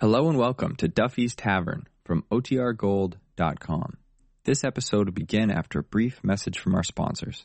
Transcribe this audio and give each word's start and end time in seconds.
Hello 0.00 0.30
and 0.30 0.38
welcome 0.38 0.76
to 0.76 0.88
Duffy's 0.88 1.34
Tavern 1.34 1.86
from 2.06 2.24
OTRGold.com. 2.32 3.98
This 4.44 4.64
episode 4.64 5.08
will 5.08 5.12
begin 5.12 5.50
after 5.50 5.80
a 5.80 5.82
brief 5.82 6.24
message 6.24 6.58
from 6.58 6.74
our 6.74 6.82
sponsors. 6.82 7.44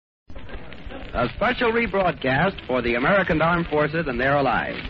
A 1.13 1.27
special 1.35 1.73
rebroadcast 1.73 2.65
for 2.65 2.81
the 2.81 2.95
American 2.95 3.41
Armed 3.41 3.67
Forces 3.67 4.07
and 4.07 4.17
their 4.17 4.31
allies. 4.31 4.81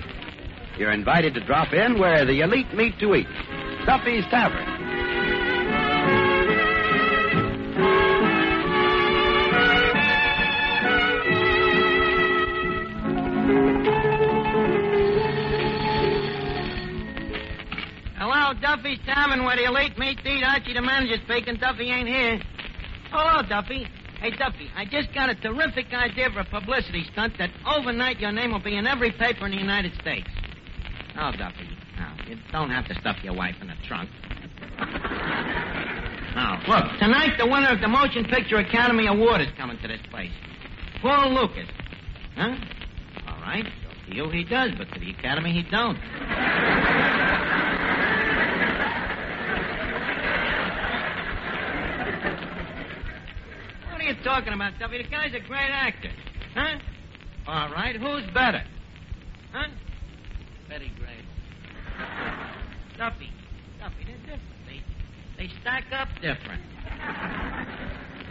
You're 0.78 0.92
invited 0.92 1.34
to 1.34 1.44
drop 1.44 1.74
in 1.74 2.00
where 2.00 2.26
the 2.26 2.42
elite 2.42 2.72
meet 2.76 3.00
to 3.00 3.16
eat. 3.16 3.28
Duffy's 3.88 4.24
Tavern. 4.30 4.68
Hello, 18.18 18.54
Duffy's 18.62 19.00
Tavern, 19.08 19.44
where 19.44 19.56
the 19.56 19.66
elite 19.66 19.98
meet 19.98 20.20
to 20.24 20.30
eat. 20.30 20.44
Archie, 20.44 20.74
the 20.74 20.82
manager, 20.82 21.16
speaking. 21.26 21.56
Duffy 21.56 21.90
ain't 21.90 22.08
here. 22.08 22.40
Hello, 23.10 23.41
Duffy. 23.50 23.88
Hey, 24.22 24.30
Duffy, 24.38 24.70
I 24.76 24.86
just 24.86 25.12
got 25.16 25.32
a 25.32 25.36
terrific 25.36 25.88
idea 25.91 26.30
for 26.30 26.41
a 26.41 26.46
publicity 26.46 27.04
stunt 27.12 27.40
that 27.40 27.50
overnight 27.66 28.20
your 28.20 28.32
name 28.32 28.52
will 28.52 28.62
be 28.62 28.78
in 28.78 28.86
every 28.86 29.12
paper 29.12 29.48
in 29.48 29.52
the 29.52 29.58
United 29.58 29.96
States. 30.00 30.30
Oh, 31.18 31.32
Duffy, 31.32 31.68
no, 31.98 32.08
you 32.28 32.38
don't 32.52 32.70
have 32.70 32.88
to 32.90 32.94
stuff 33.00 33.18
your 33.24 33.34
wife 33.34 33.55
in 33.62 33.68
the 33.68 33.74
trunk. 33.88 34.12
Now, 36.36 36.62
look, 36.68 37.00
tonight 37.00 37.36
the 37.40 37.48
winner 37.48 37.70
of 37.74 37.82
the 37.82 37.88
Motion 37.88 38.26
Picture 38.26 38.58
Academy 38.58 39.08
Award 39.08 39.41
is 39.41 39.48
coming 39.58 39.80
to 39.82 39.88
this 39.88 40.02
place. 40.12 40.32
Paul 41.02 41.34
Lukas. 41.34 41.68
Huh? 42.35 42.56
All 43.28 43.41
right. 43.41 43.66
So 43.66 43.90
to 44.08 44.16
you 44.16 44.30
he 44.30 44.44
does, 44.44 44.70
but 44.78 44.88
to 44.94 45.00
the 45.00 45.10
Academy 45.10 45.52
he 45.52 45.63
don't. 45.63 45.98
Talking 54.24 54.54
about, 54.54 54.77
Duffy? 54.80 54.98
The 55.02 55.10
guy's 55.10 55.34
a 55.34 55.40
great 55.40 55.72
actor. 55.72 56.12
Huh? 56.54 56.77
All 57.48 57.72
right, 57.72 57.96
who's 57.96 58.24
better? 58.34 58.63
Huh? 59.52 59.68
Betty 60.70 60.91
Grable. 61.00 61.26
Duffy. 62.98 63.32
Duffy, 63.80 64.06
they're 64.06 64.18
different. 64.18 64.41
They, 64.68 64.81
they 65.38 65.50
stack 65.62 65.86
up 65.91 66.08
different. 66.22 66.62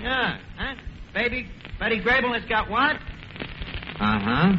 Yeah, 0.00 0.38
huh? 0.56 0.74
Baby, 1.12 1.46
Betty 1.78 2.00
Grable 2.00 2.32
has 2.32 2.42
got 2.48 2.70
what? 2.70 2.96
Uh-huh. 4.00 4.56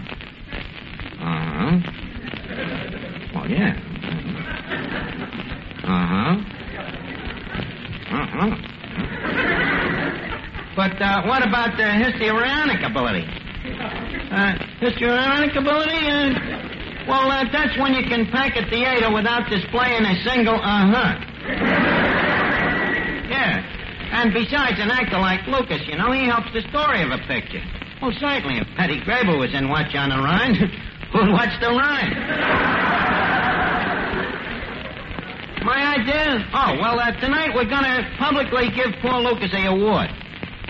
Uh-huh. 1.19 1.79
Well, 3.33 3.49
yeah. 3.49 3.73
Uh-huh. 5.83 6.37
Uh-huh. 8.15 8.70
But 10.81 10.97
uh, 10.97 11.21
what 11.29 11.45
about 11.45 11.77
the 11.77 11.85
histrionic 11.85 12.81
ability? 12.81 13.21
Uh, 14.33 14.57
histrionic 14.81 15.53
ability? 15.55 15.93
Uh, 17.01 17.07
well, 17.07 17.31
uh, 17.31 17.43
that's 17.51 17.75
when 17.81 17.93
you 17.93 18.05
can 18.07 18.29
pack 18.31 18.55
a 18.55 18.69
theater 18.69 19.11
without 19.11 19.49
displaying 19.49 20.05
a 20.05 20.15
single 20.23 20.53
uh-huh. 20.53 21.17
Yeah. 23.33 23.57
And 24.13 24.31
besides, 24.31 24.77
an 24.77 24.91
actor 24.91 25.17
like 25.17 25.41
Lukas, 25.47 25.81
you 25.87 25.97
know, 25.97 26.11
he 26.11 26.25
helps 26.25 26.53
the 26.53 26.61
story 26.69 27.01
of 27.01 27.09
a 27.09 27.17
picture. 27.25 27.61
Well, 28.01 28.13
certainly, 28.19 28.61
if 28.61 28.67
Petty 28.77 29.01
Grable 29.01 29.39
was 29.39 29.53
in 29.53 29.67
Watch 29.67 29.95
on 29.95 30.09
the 30.09 30.17
Rhine, 30.17 30.53
who'd 31.11 31.29
watch 31.33 31.59
the 31.59 31.73
Rhine? 31.73 32.13
My 35.65 35.97
idea? 35.97 36.45
Oh, 36.53 36.77
well, 36.79 36.99
uh, 36.99 37.11
tonight 37.19 37.49
we're 37.55 37.65
going 37.65 37.83
to 37.83 38.15
publicly 38.19 38.69
give 38.75 38.93
Paul 39.01 39.23
Lukas 39.23 39.53
a 39.53 39.65
award. 39.65 40.09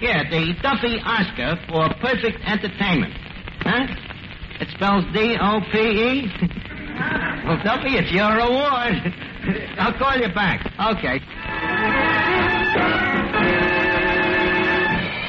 Yeah, 0.01 0.25
the 0.27 0.57
Duffy 0.63 0.97
Oscar 1.05 1.61
for 1.69 1.85
perfect 2.01 2.41
entertainment. 2.41 3.13
Huh? 3.61 3.85
It 4.59 4.67
spells 4.73 5.05
D-O-P-E? 5.13 6.25
well, 7.45 7.61
Duffy, 7.61 8.01
it's 8.01 8.11
your 8.11 8.33
award. 8.33 8.97
I'll 9.77 9.93
call 9.93 10.17
you 10.17 10.33
back. 10.33 10.65
Okay. 10.97 11.21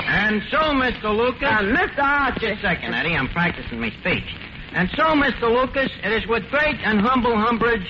And 0.09 0.41
so, 0.51 0.73
Mr. 0.73 1.13
Lukas... 1.13 1.45
And 1.45 1.77
Mr. 1.77 2.01
Archie. 2.01 2.41
Just 2.41 2.65
a 2.65 2.73
second, 2.73 2.95
Eddie. 2.95 3.15
I'm 3.15 3.29
practicing 3.29 3.79
my 3.79 3.91
speech. 4.01 4.25
And 4.73 4.89
so, 4.97 5.13
Mr. 5.13 5.53
Lukas, 5.53 5.91
it 6.03 6.13
is 6.13 6.27
with 6.27 6.49
great 6.49 6.77
and 6.81 6.99
humble 6.99 7.35
umbrage 7.35 7.85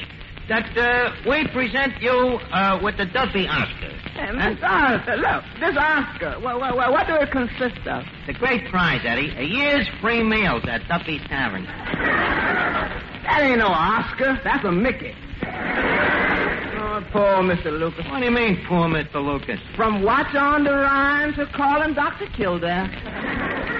that 0.48 0.76
uh, 0.76 1.12
we 1.28 1.46
present 1.48 2.00
you 2.00 2.10
uh, 2.10 2.80
with 2.82 2.96
the 2.96 3.06
Duffy 3.06 3.46
Oscar. 3.46 3.90
Hey, 4.12 4.28
Mr. 4.28 4.62
Arthur, 4.62 5.16
look, 5.16 5.44
this 5.60 5.76
Oscar, 5.78 6.40
what, 6.40 6.58
what, 6.58 7.06
do 7.06 7.14
it 7.16 7.30
consist 7.30 7.86
of? 7.86 8.04
The 8.26 8.34
great 8.34 8.68
prize, 8.70 9.00
Eddie. 9.04 9.32
A 9.36 9.44
year's 9.44 9.88
free 10.00 10.22
meals 10.22 10.62
at 10.68 10.86
Duffy's 10.88 11.22
Tavern. 11.28 11.64
That 11.64 13.40
ain't 13.40 13.58
no 13.58 13.68
Oscar. 13.68 14.38
That's 14.44 14.64
a 14.64 14.72
Mickey. 14.72 15.14
Oh, 15.44 17.00
poor 17.10 17.42
Mr. 17.42 17.72
Lukas. 17.78 18.04
What 18.10 18.18
do 18.18 18.24
you 18.26 18.30
mean, 18.30 18.62
poor 18.68 18.88
Mr. 18.88 19.24
Lukas? 19.24 19.60
From 19.76 20.02
Watch 20.02 20.34
on 20.34 20.64
the 20.64 20.72
Rhine 20.72 21.32
to 21.34 21.46
calling 21.54 21.94
Dr. 21.94 22.26
Kildare. 22.36 22.90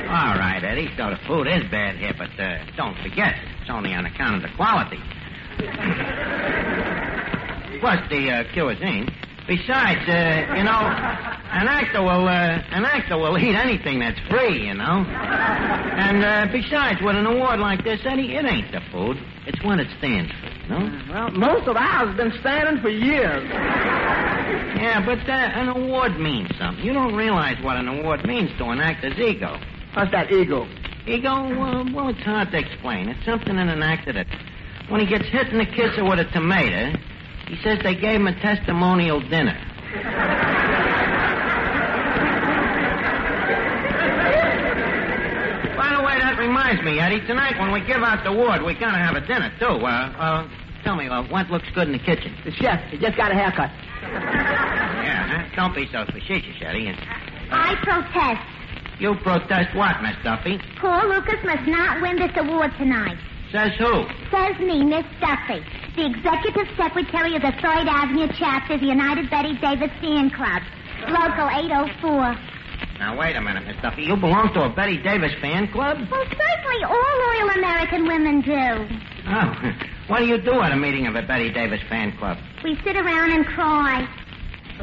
All 0.08 0.38
right, 0.38 0.62
Eddie, 0.62 0.88
so 0.96 1.10
the 1.10 1.18
food 1.26 1.46
is 1.46 1.68
bad 1.70 1.96
here, 1.96 2.14
but 2.16 2.30
uh, 2.40 2.64
don't 2.76 2.96
forget, 3.02 3.34
it's 3.60 3.70
only 3.70 3.92
on 3.92 4.06
account 4.06 4.36
of 4.36 4.42
the 4.42 4.56
quality. 4.56 4.98
Plus 7.80 8.00
the 8.10 8.30
uh, 8.30 8.44
cuisine. 8.52 9.08
Besides, 9.48 10.08
uh, 10.08 10.54
you 10.56 10.62
know, 10.62 10.80
an 11.52 11.66
actor 11.66 12.00
will 12.00 12.28
uh, 12.28 12.62
an 12.70 12.84
actor 12.84 13.18
will 13.18 13.36
eat 13.36 13.56
anything 13.56 13.98
that's 13.98 14.20
free, 14.30 14.68
you 14.68 14.74
know. 14.74 15.04
And 15.04 16.24
uh, 16.24 16.46
besides, 16.52 17.00
with 17.02 17.16
an 17.16 17.26
award 17.26 17.58
like 17.58 17.82
this, 17.82 18.00
Eddie, 18.04 18.36
it 18.36 18.44
ain't 18.44 18.70
the 18.70 18.80
food; 18.92 19.18
it's 19.46 19.60
what 19.64 19.80
it 19.80 19.88
stands 19.98 20.30
for, 20.30 20.46
you 20.46 20.68
know. 20.68 21.02
Well, 21.12 21.30
most 21.32 21.66
of 21.66 21.76
ours 21.76 22.08
have 22.08 22.16
been 22.16 22.32
standing 22.40 22.80
for 22.80 22.88
years. 22.88 23.42
Yeah, 24.78 25.04
but 25.04 25.18
uh, 25.28 25.32
an 25.32 25.68
award 25.68 26.18
means 26.20 26.48
something. 26.58 26.84
You 26.84 26.92
don't 26.92 27.14
realize 27.14 27.60
what 27.64 27.76
an 27.76 27.88
award 27.88 28.24
means 28.24 28.50
to 28.58 28.66
an 28.66 28.78
actor's 28.80 29.18
ego. 29.18 29.58
What's 29.94 30.12
that 30.12 30.30
ego? 30.30 30.66
Ego? 31.06 31.28
Uh, 31.30 31.84
well, 31.92 32.08
it's 32.08 32.22
hard 32.22 32.52
to 32.52 32.58
explain. 32.58 33.08
It's 33.08 33.24
something 33.26 33.58
in 33.58 33.68
an 33.68 33.82
actor 33.82 34.12
that, 34.12 34.26
when 34.92 35.00
he 35.00 35.06
gets 35.06 35.24
hit 35.28 35.48
in 35.48 35.56
the 35.56 35.64
kisser 35.64 36.04
with 36.04 36.20
a 36.20 36.28
tomato, 36.32 36.92
he 37.48 37.56
says 37.64 37.78
they 37.82 37.94
gave 37.94 38.20
him 38.20 38.26
a 38.26 38.38
testimonial 38.40 39.20
dinner. 39.20 39.56
By 45.80 45.96
the 45.96 46.02
way, 46.04 46.20
that 46.20 46.36
reminds 46.38 46.84
me, 46.84 47.00
Eddie. 47.00 47.24
Tonight, 47.26 47.58
when 47.58 47.72
we 47.72 47.80
give 47.80 48.02
out 48.04 48.22
the 48.22 48.30
award, 48.30 48.62
we 48.62 48.74
gotta 48.74 48.98
have 48.98 49.16
a 49.16 49.26
dinner 49.26 49.50
too. 49.58 49.80
Uh, 49.80 50.12
uh, 50.12 50.48
tell 50.84 50.96
me, 50.96 51.08
uh, 51.08 51.22
what 51.32 51.48
looks 51.48 51.66
good 51.74 51.88
in 51.88 51.92
the 51.92 52.04
kitchen? 52.04 52.36
The 52.44 52.52
chef, 52.52 52.78
he 52.90 52.98
just 52.98 53.16
got 53.16 53.32
a 53.32 53.34
haircut. 53.34 53.70
Yeah, 54.02 55.48
huh? 55.48 55.56
Don't 55.56 55.74
be 55.74 55.88
so 55.90 56.04
facetious, 56.04 56.60
Eddie. 56.60 56.92
I 57.50 57.76
protest. 57.80 59.00
You 59.00 59.14
protest 59.24 59.74
what, 59.74 60.02
Miss 60.02 60.16
Duffy? 60.22 60.60
Paul 60.78 61.08
Lukas 61.08 61.42
must 61.44 61.66
not 61.66 62.02
win 62.02 62.16
this 62.16 62.32
award 62.36 62.72
tonight. 62.76 63.16
Says 63.52 63.72
who? 63.78 64.04
Says 64.32 64.58
me, 64.60 64.82
Miss 64.84 65.04
Duffy, 65.20 65.60
the 65.94 66.06
executive 66.06 66.66
secretary 66.76 67.36
of 67.36 67.42
the 67.42 67.52
Third 67.60 67.86
Avenue 67.86 68.28
chapter 68.38 68.74
of 68.74 68.80
the 68.80 68.86
United 68.86 69.28
Bette 69.30 69.52
Davis 69.60 69.90
Fan 70.00 70.30
Club, 70.30 70.62
local 71.08 71.48
804. 71.52 72.34
Now, 72.98 73.18
wait 73.18 73.36
a 73.36 73.40
minute, 73.42 73.66
Miss 73.66 73.76
Duffy. 73.82 74.04
You 74.04 74.16
belong 74.16 74.54
to 74.54 74.62
a 74.64 74.70
Bette 74.70 75.02
Davis 75.02 75.32
fan 75.40 75.66
club? 75.72 75.98
Well, 76.10 76.24
certainly 76.24 76.84
all 76.84 77.12
loyal 77.18 77.50
American 77.58 78.06
women 78.06 78.40
do. 78.40 78.98
Oh. 79.28 79.72
What 80.08 80.18
do 80.18 80.26
you 80.26 80.36
do 80.36 80.60
at 80.60 80.72
a 80.72 80.76
meeting 80.76 81.06
of 81.06 81.14
a 81.14 81.22
Bette 81.22 81.52
Davis 81.52 81.80
fan 81.88 82.10
club? 82.18 82.36
We 82.64 82.76
sit 82.84 82.96
around 82.96 83.30
and 83.32 83.46
cry. 83.46 84.00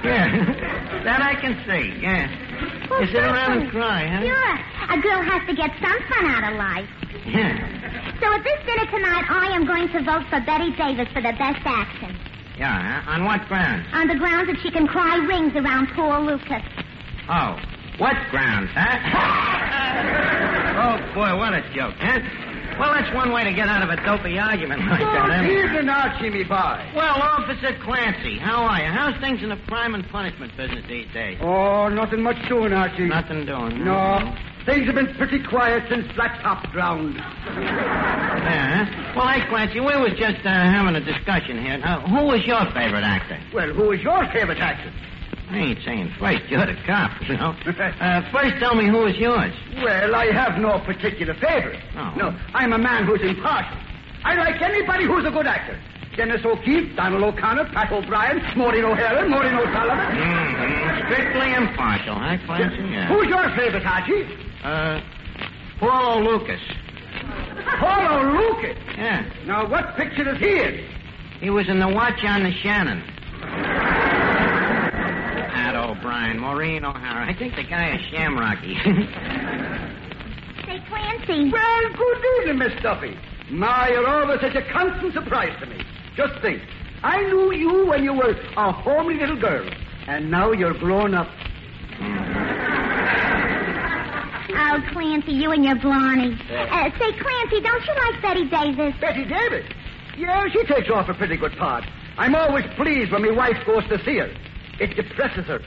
yeah. 0.02 1.02
That 1.04 1.20
I 1.22 1.34
can 1.40 1.54
see, 1.68 2.00
yeah. 2.00 2.88
Well, 2.90 3.02
You 3.02 3.06
sit 3.08 3.22
around 3.22 3.60
and 3.62 3.70
cry, 3.70 4.06
huh? 4.08 4.22
Sure. 4.24 4.98
A 4.98 5.02
girl 5.02 5.22
has 5.22 5.46
to 5.48 5.54
get 5.54 5.70
some 5.80 5.98
fun 6.08 6.26
out 6.26 6.50
of 6.50 6.58
life. 6.58 6.88
Yeah. 7.26 7.54
So 8.20 8.26
at 8.34 8.42
this 8.44 8.58
dinner 8.66 8.86
tonight, 8.90 9.24
I 9.30 9.54
am 9.54 9.66
going 9.66 9.88
to 9.88 10.02
vote 10.02 10.24
for 10.30 10.40
Bette 10.40 10.70
Davis 10.76 11.08
for 11.12 11.22
the 11.22 11.32
best 11.38 11.62
action. 11.64 12.16
Yeah. 12.58 13.02
On 13.06 13.24
what 13.24 13.46
grounds? 13.48 13.86
On 13.92 14.06
the 14.08 14.16
grounds 14.16 14.48
that 14.48 14.58
she 14.62 14.70
can 14.70 14.86
cry 14.86 15.16
rings 15.16 15.54
around 15.56 15.88
poor 15.94 16.18
Lukas. 16.20 16.62
Oh. 17.28 17.56
What 17.98 18.16
grounds, 18.30 18.70
huh? 18.74 18.98
oh, 20.82 21.14
boy, 21.14 21.36
what 21.36 21.52
a 21.54 21.60
joke, 21.74 21.94
huh? 22.00 22.18
Well, 22.80 22.94
that's 22.94 23.14
one 23.14 23.32
way 23.32 23.44
to 23.44 23.52
get 23.52 23.68
out 23.68 23.82
of 23.82 23.90
a 23.90 23.96
dopey 24.02 24.38
argument 24.38 24.80
like 24.88 25.00
that, 25.00 25.28
huh? 25.28 25.44
Evening, 25.44 25.88
Archie, 25.88 26.30
me 26.30 26.42
boy. 26.42 26.80
Well, 26.96 27.20
Officer 27.20 27.76
Clancy, 27.84 28.38
how 28.38 28.64
are 28.64 28.80
you? 28.80 28.88
How's 28.88 29.20
things 29.20 29.42
in 29.42 29.50
the 29.50 29.60
crime 29.68 29.94
and 29.94 30.08
punishment 30.08 30.56
business 30.56 30.84
these 30.88 31.06
days? 31.12 31.38
Oh, 31.42 31.88
nothing 31.88 32.22
much 32.22 32.36
doing, 32.48 32.72
Archie. 32.72 33.06
Nothing 33.08 33.44
doing. 33.44 33.76
huh? 33.84 33.84
No. 33.84 34.36
Things 34.64 34.86
have 34.86 34.94
been 34.94 35.12
pretty 35.16 35.42
quiet 35.42 35.82
since 35.90 36.06
Blacktop 36.12 36.70
drowned. 36.72 37.16
Yeah. 37.16 39.14
Well, 39.16 39.26
hey, 39.28 39.46
Clancy, 39.48 39.80
we 39.80 39.86
was 39.98 40.12
just 40.16 40.38
uh, 40.46 40.50
having 40.50 40.94
a 40.94 41.00
discussion 41.04 41.60
here. 41.62 41.78
Now, 41.78 42.00
who 42.06 42.26
was 42.26 42.46
your 42.46 42.64
favorite 42.72 43.02
actor? 43.02 43.38
Well, 43.52 43.72
who 43.74 43.88
was 43.90 44.00
your 44.00 44.24
favorite 44.32 44.58
actor? 44.58 44.92
I 45.50 45.58
ain't 45.58 45.78
saying 45.84 46.14
first. 46.18 46.44
You're 46.48 46.64
the 46.64 46.76
cop, 46.86 47.10
you 47.28 47.36
know. 47.36 47.54
Uh, 48.02 48.22
first, 48.32 48.54
tell 48.58 48.74
me 48.74 48.86
who 48.86 48.98
was 49.04 49.16
yours. 49.16 49.52
Well, 49.82 50.14
I 50.14 50.26
have 50.32 50.58
no 50.60 50.78
particular 50.80 51.34
favorite. 51.34 51.80
Oh. 51.96 52.14
No, 52.16 52.36
I'm 52.54 52.72
a 52.72 52.78
man 52.78 53.04
who's 53.04 53.20
impartial. 53.22 53.76
I 54.24 54.34
like 54.36 54.60
anybody 54.62 55.04
who's 55.06 55.24
a 55.26 55.30
good 55.30 55.46
actor. 55.46 55.78
Dennis 56.16 56.44
O'Keefe, 56.44 56.94
Donald 56.94 57.22
O'Connor, 57.22 57.70
Pat 57.72 57.90
O'Brien, 57.92 58.40
Maureen 58.56 58.84
O'Hara, 58.84 59.28
Maureen 59.28 59.54
O'Sullivan. 59.54 60.12
Mm-hmm. 60.16 61.12
Strictly 61.12 61.54
impartial, 61.54 62.14
huh, 62.14 62.36
Clancy? 62.46 62.82
Yeah. 62.90 63.08
Who's 63.08 63.28
your 63.28 63.48
favorite, 63.56 63.86
Archie? 63.86 64.51
Uh, 64.62 65.00
Paul 65.78 66.18
O'Lukas. 66.18 66.60
Paul 67.80 68.18
O'Lukas. 68.18 68.76
Yeah. 68.96 69.28
Now, 69.46 69.68
what 69.68 69.96
picture 69.96 70.28
is 70.34 70.38
he 70.38 70.60
in? 70.60 70.84
He 71.40 71.50
was 71.50 71.68
in 71.68 71.80
the 71.80 71.88
watch 71.88 72.22
on 72.24 72.44
the 72.44 72.52
Shannon. 72.62 73.02
Pat 75.50 75.74
O'Brien, 75.74 76.38
Maureen 76.38 76.84
O'Hara. 76.84 77.26
I 77.28 77.34
think 77.36 77.56
the 77.56 77.64
guy 77.64 77.96
is 77.96 78.00
Shamrocky. 78.12 78.76
Say, 80.64 80.80
Clancy. 80.88 81.50
Well, 81.50 81.92
good 81.96 82.24
evening, 82.40 82.58
Miss 82.58 82.72
Duffy. 82.82 83.18
My, 83.50 83.88
you're 83.88 84.06
always 84.06 84.40
such 84.40 84.54
a 84.54 84.62
constant 84.72 85.12
surprise 85.12 85.58
to 85.60 85.66
me. 85.66 85.82
Just 86.16 86.40
think. 86.40 86.62
I 87.02 87.20
knew 87.22 87.52
you 87.52 87.86
when 87.86 88.04
you 88.04 88.12
were 88.12 88.36
a 88.56 88.72
homely 88.72 89.14
little 89.18 89.40
girl, 89.40 89.68
and 90.06 90.30
now 90.30 90.52
you're 90.52 90.74
grown 90.74 91.14
up. 91.14 91.28
Oh, 94.54 94.82
Clancy, 94.92 95.32
you 95.32 95.50
and 95.52 95.64
your 95.64 95.76
Blarney. 95.76 96.34
Uh, 96.50 96.90
say, 96.98 97.12
Clancy, 97.18 97.60
don't 97.60 97.84
you 97.86 97.94
like 97.94 98.22
Bette 98.22 98.44
Davis? 98.48 98.94
Bette 99.00 99.24
Davis? 99.24 99.66
Yeah, 100.16 100.46
she 100.48 100.64
takes 100.64 100.90
off 100.90 101.08
a 101.08 101.14
pretty 101.14 101.36
good 101.36 101.52
part. 101.56 101.84
I'm 102.18 102.34
always 102.34 102.66
pleased 102.76 103.12
when 103.12 103.22
my 103.22 103.30
wife 103.32 103.56
goes 103.66 103.84
to 103.88 104.02
see 104.04 104.18
her. 104.18 104.30
It 104.80 104.94
depresses 104.96 105.46
her. 105.46 105.60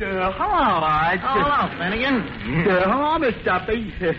Uh, 0.00 0.32
hello, 0.32 0.84
Arch. 0.84 1.20
oh, 1.22 1.42
hello, 1.42 1.78
Finnegan. 1.78 2.66
Uh, 2.68 2.90
hello, 2.90 3.18
Miss 3.18 3.34
Duffy. 3.44 3.92
Uh, 4.00 4.12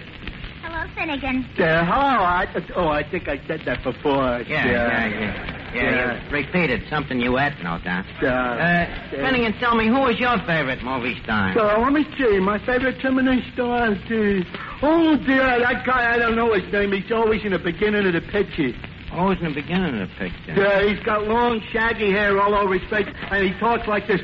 Hello, 0.61 0.87
Finnegan. 0.95 1.43
hello, 1.57 2.23
Arch. 2.23 2.49
Oh, 2.75 2.87
I 2.87 3.03
think 3.03 3.27
I 3.27 3.37
said 3.47 3.61
that 3.65 3.83
before. 3.83 4.41
Yeah, 4.47 4.65
yeah, 4.65 4.71
yeah. 4.71 5.07
Yeah, 5.19 5.52
you 5.73 6.31
repeated 6.31 6.83
something 6.89 7.19
you 7.19 7.37
ate, 7.39 7.53
no 7.63 7.79
doubt. 7.83 8.05
Uh, 8.21 8.27
Uh, 8.27 8.85
Finnegan, 9.11 9.53
tell 9.59 9.75
me, 9.75 9.87
who 9.87 9.99
was 10.01 10.19
your 10.19 10.37
favorite 10.45 10.83
movie 10.83 11.19
star? 11.23 11.53
so, 11.53 11.81
let 11.81 11.91
me 11.93 12.05
see. 12.17 12.39
My 12.39 12.59
favorite 12.65 12.99
Terminator 13.01 13.41
star 13.53 13.91
is... 13.93 14.45
Uh, 14.45 14.45
oh, 14.83 15.15
dear, 15.17 15.59
that 15.59 15.85
guy, 15.85 16.13
I 16.13 16.17
don't 16.17 16.35
know 16.35 16.53
his 16.53 16.71
name. 16.71 16.91
He's 16.91 17.11
always 17.11 17.43
in 17.43 17.51
the 17.51 17.59
beginning 17.59 18.05
of 18.07 18.13
the 18.13 18.21
picture. 18.31 18.73
It 19.15 19.41
in 19.41 19.53
the 19.53 19.61
beginning 19.61 20.01
of 20.01 20.09
the 20.09 20.15
picture. 20.15 20.53
Yeah, 20.57 20.81
he's 20.89 20.99
got 21.05 21.27
long, 21.27 21.61
shaggy 21.71 22.09
hair 22.11 22.41
all 22.41 22.55
over 22.55 22.73
his 22.79 22.89
face, 22.89 23.05
and 23.29 23.45
he 23.47 23.53
talks 23.59 23.87
like 23.87 24.07
this. 24.07 24.21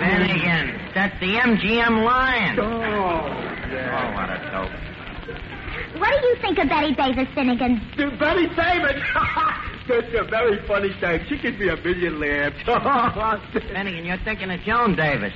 Finnegan, 0.00 0.76
that's 0.94 1.18
the 1.20 1.36
MGM 1.40 2.04
Lion. 2.04 2.58
Oh, 2.60 2.64
yeah. 3.72 3.96
Oh, 3.96 4.12
what 4.14 4.28
a 4.28 4.38
dope. 4.52 4.93
What 6.04 6.20
do 6.20 6.26
you 6.26 6.36
think 6.42 6.58
of 6.58 6.68
Bette 6.68 6.94
Davis, 6.94 7.28
Finnegan? 7.34 7.80
To 7.96 8.10
Bette 8.18 8.46
Davis. 8.48 9.02
That's 9.88 10.12
a 10.12 10.24
very 10.28 10.60
funny 10.68 10.90
thing. 11.00 11.24
She 11.30 11.38
could 11.38 11.58
be 11.58 11.68
a 11.70 11.76
million 11.76 12.20
lambs. 12.20 12.56
Finnegan, 13.54 14.04
you're 14.04 14.18
thinking 14.18 14.50
of 14.50 14.60
Joan 14.60 14.96
Davis. 14.96 15.32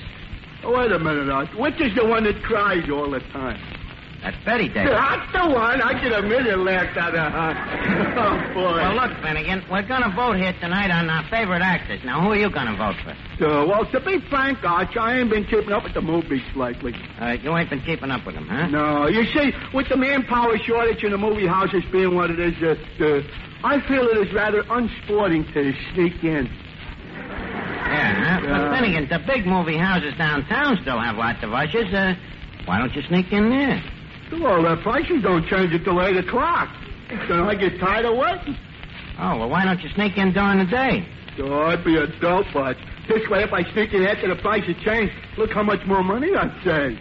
Wait 0.63 0.93
a 0.93 0.99
minute, 0.99 1.31
Arch. 1.31 1.49
Which 1.57 1.81
is 1.81 1.97
the 1.97 2.05
one 2.05 2.25
that 2.25 2.43
cries 2.43 2.85
all 2.91 3.11
the 3.11 3.21
time? 3.33 3.78
That's 4.29 4.45
Bette 4.45 4.69
Davis. 4.69 4.93
That's 4.93 5.33
the 5.33 5.49
one. 5.49 5.81
I 5.81 5.97
get 6.03 6.13
a 6.13 6.21
million 6.21 6.63
laughs 6.63 6.95
out 6.99 7.15
of 7.17 7.33
her. 7.33 8.05
Oh, 8.19 8.35
boy. 8.53 8.77
Well, 8.77 8.95
look, 8.97 9.17
Finnegan, 9.23 9.65
we're 9.71 9.87
going 9.87 10.03
to 10.03 10.11
vote 10.15 10.37
here 10.37 10.53
tonight 10.61 10.91
on 10.91 11.09
our 11.09 11.23
favorite 11.31 11.63
actors. 11.63 12.01
Now, 12.05 12.21
who 12.21 12.33
are 12.33 12.37
you 12.37 12.51
going 12.51 12.67
to 12.67 12.77
vote 12.77 12.97
for? 13.05 13.13
Uh, 13.41 13.65
well, 13.65 13.87
to 13.87 14.01
be 14.01 14.19
frank, 14.29 14.59
Arch, 14.65 14.97
I 14.99 15.19
ain't 15.21 15.31
been 15.31 15.45
keeping 15.45 15.73
up 15.73 15.85
with 15.85 15.95
the 15.95 16.03
movies 16.03 16.43
lately. 16.57 16.93
Uh, 17.21 17.39
you 17.41 17.57
ain't 17.57 17.71
been 17.71 17.81
keeping 17.83 18.11
up 18.11 18.27
with 18.27 18.35
them, 18.35 18.49
huh? 18.49 18.67
No, 18.69 19.07
you 19.07 19.25
see, 19.33 19.53
with 19.73 19.89
the 19.89 19.97
manpower 19.97 20.59
shortage 20.59 21.05
in 21.05 21.13
the 21.13 21.19
movie 21.19 21.47
houses 21.47 21.85
being 21.93 22.15
what 22.15 22.31
it 22.31 22.41
is, 22.41 22.55
uh, 22.61 22.75
uh, 23.05 23.23
I 23.65 23.81
feel 23.89 24.03
it 24.09 24.19
is 24.27 24.35
rather 24.35 24.65
unsporting 24.69 25.45
to 25.55 25.73
sneak 25.95 26.23
in. 26.25 26.51
Yeah, 27.17 28.41
huh? 28.41 28.69
But 28.69 28.77
Finnegan, 28.77 29.09
the 29.09 29.25
big 29.33 29.47
movie 29.47 29.79
houses 29.79 30.13
downtown 30.19 30.77
still 30.83 31.01
have 31.01 31.17
lots 31.17 31.43
of 31.43 31.53
ushers. 31.53 31.95
Uh, 31.95 32.15
why 32.67 32.79
don't 32.79 32.95
you 32.95 33.03
sneak 33.09 33.33
in 33.33 33.49
there? 33.49 33.83
Well, 34.31 34.63
the 34.63 34.77
prices 34.83 35.23
don't 35.23 35.47
change 35.47 35.73
until 35.73 36.03
8 36.03 36.17
o'clock. 36.19 36.69
Then 37.09 37.41
I 37.41 37.55
get 37.55 37.79
tired 37.81 38.05
of 38.05 38.17
waiting. 38.17 38.57
Oh, 39.19 39.39
well, 39.39 39.49
why 39.49 39.65
don't 39.65 39.83
you 39.83 39.89
sneak 39.91 40.17
in 40.19 40.33
during 40.33 40.59
the 40.59 40.67
day? 40.67 41.07
So 41.37 41.63
I'd 41.63 41.85
be 41.85 41.97
a 41.97 42.07
dope, 42.21 42.47
but 42.53 42.77
this 43.09 43.29
way, 43.29 43.43
if 43.43 43.53
I 43.53 43.63
sneak 43.73 43.95
in 43.95 44.05
after 44.05 44.29
the 44.29 44.37
price 44.37 44.65
prices 44.65 44.83
change, 44.85 45.11
look 45.37 45.53
how 45.53 45.63
much 45.63 45.85
more 45.87 46.03
money 46.03 46.35
I'd 46.35 46.53
save. 46.63 46.99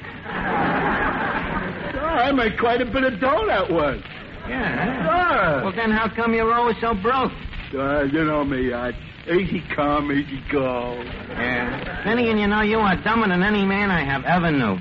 Oh, 1.95 2.00
I 2.00 2.31
make 2.31 2.57
quite 2.57 2.81
a 2.81 2.85
bit 2.85 3.03
of 3.03 3.19
dough 3.19 3.45
that 3.47 3.69
way. 3.71 4.01
Yeah. 4.47 5.07
Ah. 5.09 5.62
Well, 5.63 5.73
then 5.73 5.91
how 5.91 6.07
come 6.07 6.33
you're 6.33 6.53
always 6.53 6.77
so 6.80 6.94
broke? 6.94 7.31
Uh, 7.73 8.03
you 8.03 8.23
know 8.23 8.45
me, 8.45 8.73
I 8.73 8.94
easy 9.30 9.62
come, 9.75 10.12
easy 10.12 10.41
go. 10.50 10.94
Yeah. 11.31 12.03
Finnegan, 12.03 12.38
you 12.38 12.47
know, 12.47 12.62
you 12.62 12.80
are 12.80 12.95
dumber 13.03 13.27
than 13.27 13.44
any 13.44 13.65
man 13.65 13.91
I 13.91 14.03
have 14.03 14.23
ever 14.23 14.51
knew. 14.51 14.80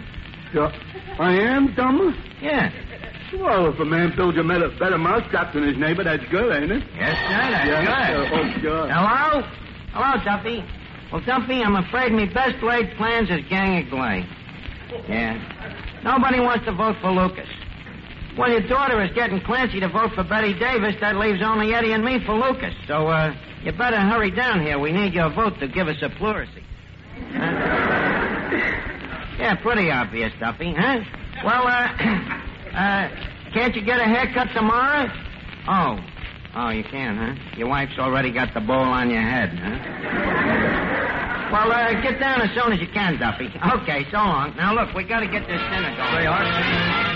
So, 0.53 0.71
I 1.19 1.33
am 1.33 1.75
dumber? 1.75 2.15
Yeah. 2.41 2.71
Well, 3.35 3.73
if 3.73 3.81
a 3.81 3.85
man 3.85 4.15
builds 4.17 4.39
a 4.39 4.43
better, 4.79 4.99
mousetrap 4.99 5.53
than 5.53 5.67
his 5.67 5.77
neighbor, 5.77 6.05
that's 6.05 6.25
good, 6.31 6.53
ain't 6.53 6.71
it? 6.71 6.85
Yes, 6.95 7.17
sir, 7.27 7.51
that's 7.51 7.67
yeah. 7.67 8.13
good. 8.13 8.33
Uh, 8.33 8.37
oh, 8.37 8.61
good. 8.61 8.91
Hello? 8.91 9.43
Hello, 9.93 10.25
Duffy. 10.25 10.65
Well, 11.13 11.23
Duffy, 11.23 11.63
I'm 11.63 11.77
afraid 11.77 12.13
me 12.13 12.27
best 12.27 12.63
laid 12.63 12.97
plans 12.97 13.31
is 13.31 13.41
gang 13.49 13.83
of 13.83 13.91
glay. 13.91 14.27
Yeah. 15.09 16.03
Nobody 16.05 16.41
wants 16.41 16.65
to 16.67 16.73
vote 16.73 16.97
for 17.01 17.11
Lukas. 17.11 17.49
Well, 18.39 18.51
your 18.51 18.67
daughter 18.69 19.03
is 19.03 19.11
getting 19.13 19.41
Clancy 19.41 19.81
to 19.81 19.89
vote 19.89 20.13
for 20.15 20.23
Bette 20.23 20.59
Davis. 20.59 20.95
That 21.01 21.17
leaves 21.17 21.41
only 21.43 21.75
Eddie 21.75 21.93
and 21.93 22.05
me 22.05 22.25
for 22.25 22.35
Lukas. 22.35 22.75
So, 22.87 23.09
uh, 23.09 23.35
you 23.63 23.73
better 23.73 23.99
hurry 23.99 24.31
down 24.31 24.61
here. 24.61 24.79
We 24.79 24.93
need 24.93 25.15
your 25.15 25.31
vote 25.31 25.59
to 25.61 25.69
give 25.69 25.89
us 25.89 25.97
a 26.03 26.11
pleurisy. 26.11 26.63
Huh? 27.33 28.93
Yeah, 29.39 29.55
pretty 29.63 29.91
obvious, 29.91 30.33
Duffy, 30.41 30.75
huh? 30.77 31.01
Well, 31.45 31.67
uh, 31.67 31.89
uh, 32.77 33.09
can't 33.53 33.75
you 33.75 33.83
get 33.83 34.01
a 34.01 34.05
haircut 34.05 34.49
tomorrow? 34.55 35.09
Oh. 35.69 35.99
Oh, 36.55 36.71
you 36.71 36.85
can, 36.85 37.17
huh? 37.17 37.59
Your 37.59 37.69
wife's 37.69 37.99
already 37.99 38.33
got 38.33 38.55
the 38.55 38.61
bowl 38.61 38.77
on 38.77 39.11
your 39.11 39.21
head, 39.23 39.51
huh? 39.51 40.77
Well, 41.53 41.71
uh, 41.71 42.01
get 42.03 42.19
down 42.19 42.41
as 42.41 42.51
soon 42.55 42.73
as 42.73 42.81
you 42.81 42.89
can, 42.89 43.19
Duffy. 43.19 43.47
Okay, 43.83 44.05
so 44.11 44.17
long. 44.17 44.57
Now, 44.57 44.75
look, 44.75 44.95
we 44.95 45.05
gotta 45.05 45.27
get 45.27 45.47
this 45.47 45.61
dinner 45.71 45.95
going. 45.97 47.16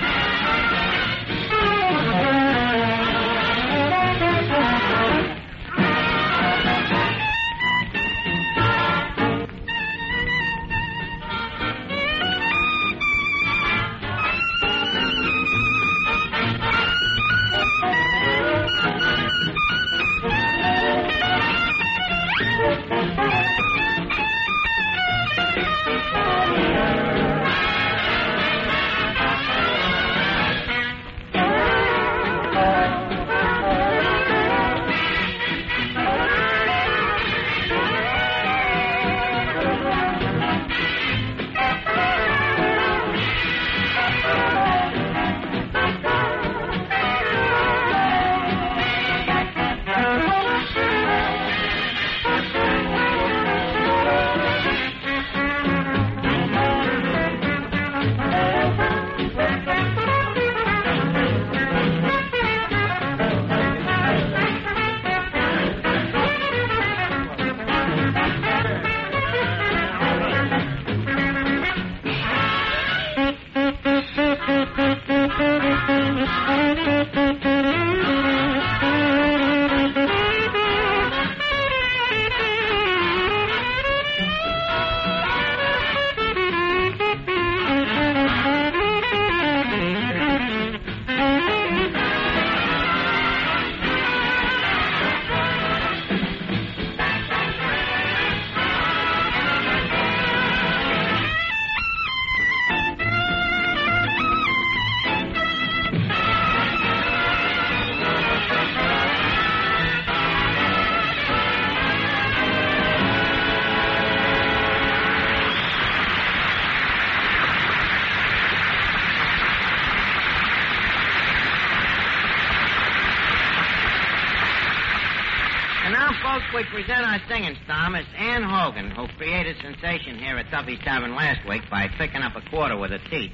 Present 126.70 127.04
our 127.04 127.18
singing 127.28 127.56
star, 127.64 127.90
Miss 127.90 128.06
Ann 128.16 128.42
Hogan, 128.42 128.90
who 128.90 129.08
created 129.18 129.56
sensation 129.60 130.18
here 130.18 130.38
at 130.38 130.50
Duffy's 130.50 130.78
Tavern 130.84 131.14
last 131.16 131.46
week 131.48 131.62
by 131.70 131.88
picking 131.98 132.22
up 132.22 132.36
a 132.36 132.48
quarter 132.48 132.78
with 132.78 132.92
her 132.92 133.00
teeth. 133.10 133.32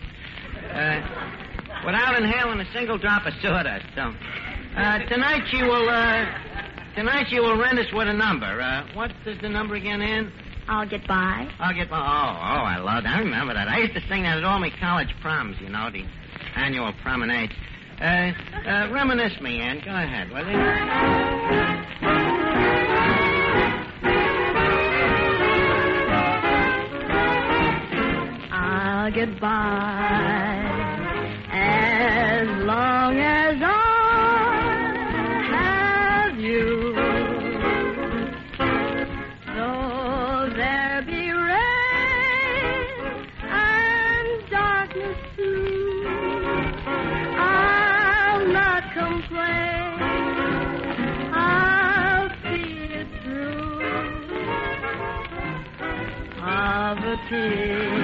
Uh, 0.73 1.01
without 1.85 2.17
inhaling 2.17 2.61
a 2.61 2.73
single 2.73 2.97
drop 2.97 3.27
of 3.27 3.35
sawdust. 3.43 3.85
So, 3.95 4.15
uh, 4.77 4.99
tonight 5.07 5.43
she 5.51 5.63
will, 5.63 5.89
uh, 5.89 6.27
tonight 6.95 7.27
she 7.29 7.39
will 7.39 7.59
rent 7.59 7.79
us 7.79 7.93
with 7.93 8.09
a 8.09 8.13
number. 8.13 8.61
Uh, 8.61 8.87
what 8.95 9.13
is 9.27 9.39
the 9.43 9.51
number 9.51 9.75
again, 9.75 10.01
Ann? 10.01 10.33
I'll 10.69 10.89
get 10.89 11.07
by. 11.07 11.49
I'll 11.61 11.75
get 11.75 11.91
by. 11.91 11.99
Oh, 11.99 12.01
oh, 12.01 12.65
I 12.65 12.79
love 12.79 13.05
that. 13.05 13.17
I 13.17 13.21
remember 13.21 13.53
that. 13.55 13.69
I 13.69 13.79
used 13.79 13.95
to 13.95 14.01
sing 14.09 14.23
that 14.23 14.39
at 14.39 14.45
all 14.45 14.59
my 14.59 14.73
college 14.81 15.15
proms, 15.21 15.57
you 15.61 15.69
know, 15.69 15.91
the 15.93 16.05
annual 16.57 16.93
promenades. 17.03 17.53
Uh, 18.01 18.33
uh, 18.67 18.89
reminisce 18.93 19.41
me, 19.41 19.61
Ann. 19.61 19.81
Go 19.85 19.91
ahead, 19.91 20.31
will 20.31 20.47
you? 22.33 22.36
By 29.07 29.13
as 31.53 32.49
long 32.67 33.17
as 33.19 33.57
I 33.63 35.07
have 35.53 36.41
you. 36.41 36.93
Though 39.55 40.51
there 40.57 41.03
be 41.07 41.31
rain 41.31 42.91
and 43.45 44.51
darkness 44.51 45.19
too, 45.37 46.05
I'll 47.39 48.49
not 48.49 48.83
complain. 48.93 50.03
I'll 51.33 52.29
see 52.43 52.89
it 52.93 53.07
through. 53.23 53.79
Poverty 56.41 57.96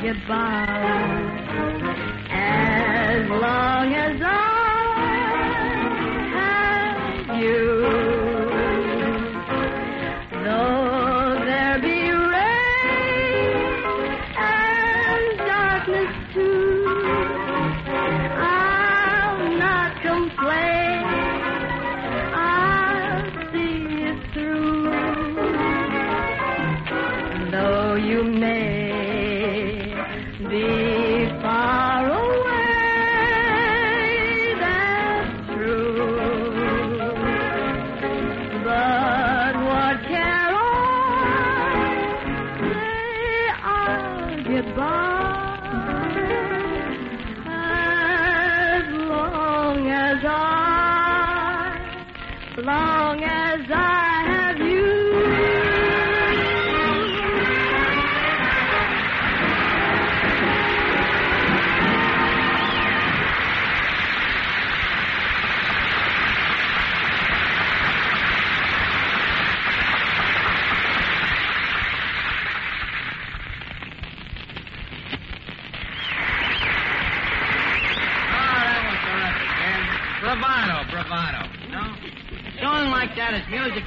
By 0.00 0.64
as 2.32 3.28
long 3.28 3.92
as 3.92 4.22
I 4.22 4.39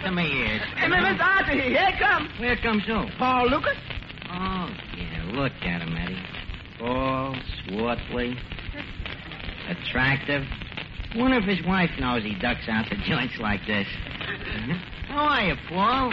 to 0.04 0.12
my 0.12 0.24
ears. 0.24 0.62
Hey, 0.76 0.88
Miss 0.88 1.22
Archie, 1.22 1.62
here 1.62 1.88
it 1.88 2.00
comes. 2.00 2.30
Here 2.38 2.58
comes 2.58 2.84
who? 2.86 3.06
Paul 3.18 3.50
Lukas? 3.50 3.78
Oh, 4.30 4.70
yeah, 4.98 5.32
look 5.34 5.54
at 5.62 5.82
him, 5.82 5.96
Eddie. 5.96 6.22
Tall, 6.78 7.36
swartly, 7.68 8.36
attractive. 9.70 10.44
Wonder 11.16 11.38
if 11.38 11.46
his 11.46 11.66
wife 11.66 11.92
knows 12.00 12.24
he 12.24 12.36
ducks 12.36 12.68
out 12.68 12.86
to 12.90 12.96
joints 13.08 13.36
like 13.40 13.62
this. 13.66 13.88
How 15.08 15.26
are 15.26 15.44
you, 15.44 15.56
Paul? 15.70 16.12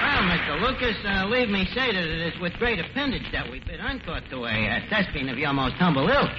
Well, 0.00 0.22
Mr. 0.30 0.53
Lukas, 0.64 0.96
uh, 1.04 1.26
leave 1.26 1.50
me 1.50 1.66
say 1.74 1.92
that 1.92 2.04
it 2.08 2.32
is 2.32 2.40
with 2.40 2.54
great 2.54 2.80
appendage 2.80 3.30
that 3.32 3.50
we've 3.50 3.64
bid 3.66 3.80
encore 3.80 4.22
to 4.30 4.46
a 4.46 4.48
uh, 4.48 4.80
thespian 4.88 5.28
of 5.28 5.36
your 5.36 5.52
most 5.52 5.74
humble 5.74 6.08
ilk. 6.08 6.30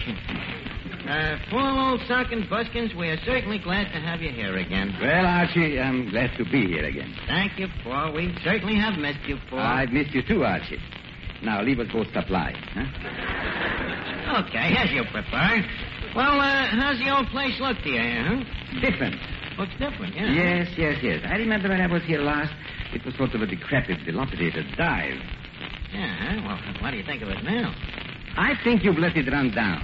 Uh, 1.08 1.38
Paul 1.52 1.92
Old 1.92 2.02
Sock 2.08 2.32
and 2.32 2.50
Buskins, 2.50 2.96
we 2.96 3.10
are 3.10 3.20
certainly 3.24 3.60
glad 3.60 3.84
to 3.94 4.00
have 4.02 4.24
you 4.24 4.32
here 4.32 4.58
again. 4.58 4.98
Well, 5.00 5.28
Archie, 5.28 5.80
I'm 5.80 6.10
glad 6.10 6.32
to 6.40 6.44
be 6.46 6.66
here 6.66 6.86
again. 6.86 7.14
Thank 7.28 7.60
you, 7.60 7.68
Paul. 7.84 8.14
We 8.14 8.36
certainly 8.44 8.74
have 8.80 8.98
missed 8.98 9.22
you, 9.28 9.38
Paul. 9.48 9.60
I've 9.60 9.92
missed 9.92 10.16
you 10.16 10.24
too, 10.28 10.44
Archie. 10.44 10.80
Now, 11.44 11.62
leave 11.62 11.80
us 11.80 11.88
both 11.94 12.08
supply, 12.12 12.52
huh? 12.74 14.42
Okay, 14.42 14.74
as 14.76 14.90
you 14.90 15.04
prefer. 15.12 15.62
Well, 16.16 16.42
uh, 16.42 16.66
how's 16.74 16.98
the 16.98 17.16
old 17.16 17.28
place 17.28 17.54
look 17.60 17.78
to 17.84 17.90
you, 17.90 18.02
huh? 18.02 18.82
Different. 18.82 19.16
Looks 19.60 19.74
different, 19.78 20.16
yeah. 20.16 20.34
Yes, 20.34 20.68
yes, 20.76 20.98
yes. 21.04 21.22
I 21.30 21.36
remember 21.36 21.70
when 21.70 21.80
I 21.80 21.88
was 21.88 22.02
here 22.04 22.22
last, 22.22 22.52
it 22.94 23.06
was 23.06 23.16
sort 23.16 23.34
of 23.34 23.42
a 23.42 23.48
decrepit, 23.48 24.06
dilapidated 24.06 24.66
dive. 24.78 25.20
Yeah, 25.94 26.16
huh? 26.20 26.42
well, 26.46 26.60
what 26.82 26.92
do 26.92 26.98
you 26.98 27.06
think 27.06 27.22
of 27.22 27.30
it 27.30 27.44
now? 27.44 27.74
I 28.38 28.54
think 28.64 28.84
you've 28.84 28.98
let 28.98 29.16
it 29.16 29.32
run 29.32 29.52
down. 29.56 29.82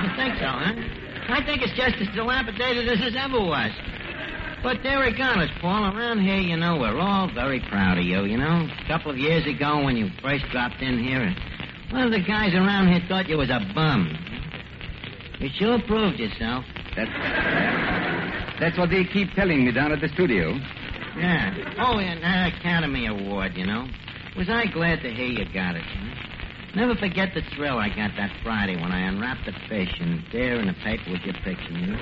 You 0.00 0.08
think 0.16 0.36
so, 0.38 0.48
huh? 0.48 0.74
I 1.28 1.44
think 1.44 1.62
it's 1.62 1.76
just 1.76 1.96
as 2.00 2.08
dilapidated 2.14 2.88
as 2.88 2.98
it 3.00 3.16
ever 3.16 3.40
was. 3.40 3.70
But 4.62 4.82
there 4.82 5.00
regardless, 5.00 5.50
Paul, 5.60 5.96
around 5.96 6.20
here, 6.20 6.36
you 6.36 6.56
know, 6.56 6.78
we're 6.78 6.98
all 6.98 7.32
very 7.32 7.60
proud 7.70 7.96
of 7.96 8.04
you, 8.04 8.24
you 8.24 8.36
know. 8.36 8.68
A 8.68 8.88
couple 8.88 9.10
of 9.10 9.16
years 9.16 9.46
ago 9.46 9.82
when 9.84 9.96
you 9.96 10.10
first 10.20 10.44
dropped 10.52 10.82
in 10.82 10.98
here, 10.98 11.34
one 11.90 12.04
of 12.04 12.12
the 12.12 12.20
guys 12.20 12.52
around 12.54 12.88
here 12.88 13.00
thought 13.08 13.28
you 13.28 13.38
was 13.38 13.48
a 13.48 13.60
bum. 13.74 14.12
You 15.38 15.48
sure 15.58 15.80
proved 15.86 16.18
yourself. 16.18 16.64
That's, 16.94 17.10
that's 18.60 18.76
what 18.78 18.90
they 18.90 19.04
keep 19.04 19.32
telling 19.32 19.64
me 19.64 19.72
down 19.72 19.90
at 19.92 20.00
the 20.00 20.08
studio. 20.08 20.52
Yeah. 21.16 21.74
Oh, 21.78 21.98
and 21.98 22.22
that 22.22 22.52
Academy 22.54 23.06
Award, 23.06 23.56
you 23.56 23.66
know. 23.66 23.88
Was 24.36 24.48
I 24.48 24.66
glad 24.66 25.02
to 25.02 25.10
hear 25.10 25.26
you 25.26 25.44
got 25.52 25.74
it, 25.74 25.82
you 25.94 26.00
know? 26.06 26.14
Never 26.86 26.94
forget 26.94 27.34
the 27.34 27.42
thrill 27.56 27.78
I 27.78 27.88
got 27.88 28.12
that 28.16 28.30
Friday 28.44 28.76
when 28.76 28.92
I 28.92 29.00
unwrapped 29.08 29.44
the 29.44 29.52
fish 29.68 29.92
and 30.00 30.22
there 30.32 30.54
in 30.60 30.68
the 30.68 30.74
paper 30.84 31.10
was 31.10 31.20
your 31.24 31.34
picture, 31.42 31.72
you 31.72 31.86
know? 31.88 31.98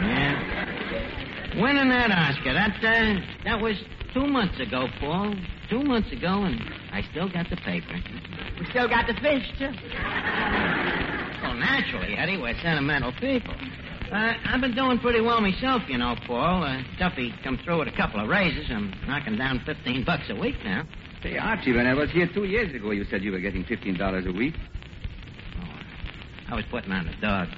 Yeah. 0.00 1.60
Winning 1.60 1.88
that 1.90 2.10
Oscar, 2.10 2.54
that, 2.54 2.82
uh, 2.82 3.20
that 3.44 3.60
was 3.60 3.76
two 4.14 4.26
months 4.26 4.58
ago, 4.60 4.88
Paul. 5.00 5.34
Two 5.68 5.82
months 5.82 6.12
ago, 6.12 6.44
and 6.44 6.60
I 6.92 7.02
still 7.10 7.28
got 7.28 7.50
the 7.50 7.56
paper. 7.56 8.00
We 8.58 8.66
still 8.66 8.88
got 8.88 9.06
the 9.08 9.14
fish, 9.14 9.50
too. 9.58 9.72
Naturally, 11.58 12.16
Eddie, 12.16 12.38
we're 12.38 12.54
sentimental 12.62 13.12
people. 13.12 13.54
Uh, 14.12 14.32
I've 14.46 14.60
been 14.60 14.74
doing 14.74 14.98
pretty 15.00 15.20
well 15.20 15.40
myself, 15.40 15.82
you 15.88 15.98
know, 15.98 16.14
Paul. 16.26 16.62
Uh, 16.62 16.82
Duffy 16.98 17.32
come 17.42 17.58
through 17.64 17.80
with 17.80 17.88
a 17.88 17.96
couple 17.96 18.20
of 18.20 18.28
raises. 18.28 18.66
I'm 18.70 18.92
knocking 19.06 19.36
down 19.36 19.60
15 19.66 20.04
bucks 20.04 20.24
a 20.30 20.34
week 20.36 20.54
now. 20.64 20.84
Say, 21.22 21.36
Archie, 21.38 21.72
when 21.72 21.86
I 21.86 21.94
was 21.94 22.10
here 22.10 22.28
two 22.32 22.44
years 22.44 22.72
ago, 22.74 22.90
you 22.92 23.04
said 23.10 23.22
you 23.24 23.32
were 23.32 23.40
getting 23.40 23.64
$15 23.64 24.26
a 24.28 24.32
week. 24.32 24.54
Oh, 25.58 25.68
I 26.50 26.54
was 26.54 26.64
putting 26.70 26.92
on 26.92 27.06
the 27.06 27.14
dog. 27.20 27.48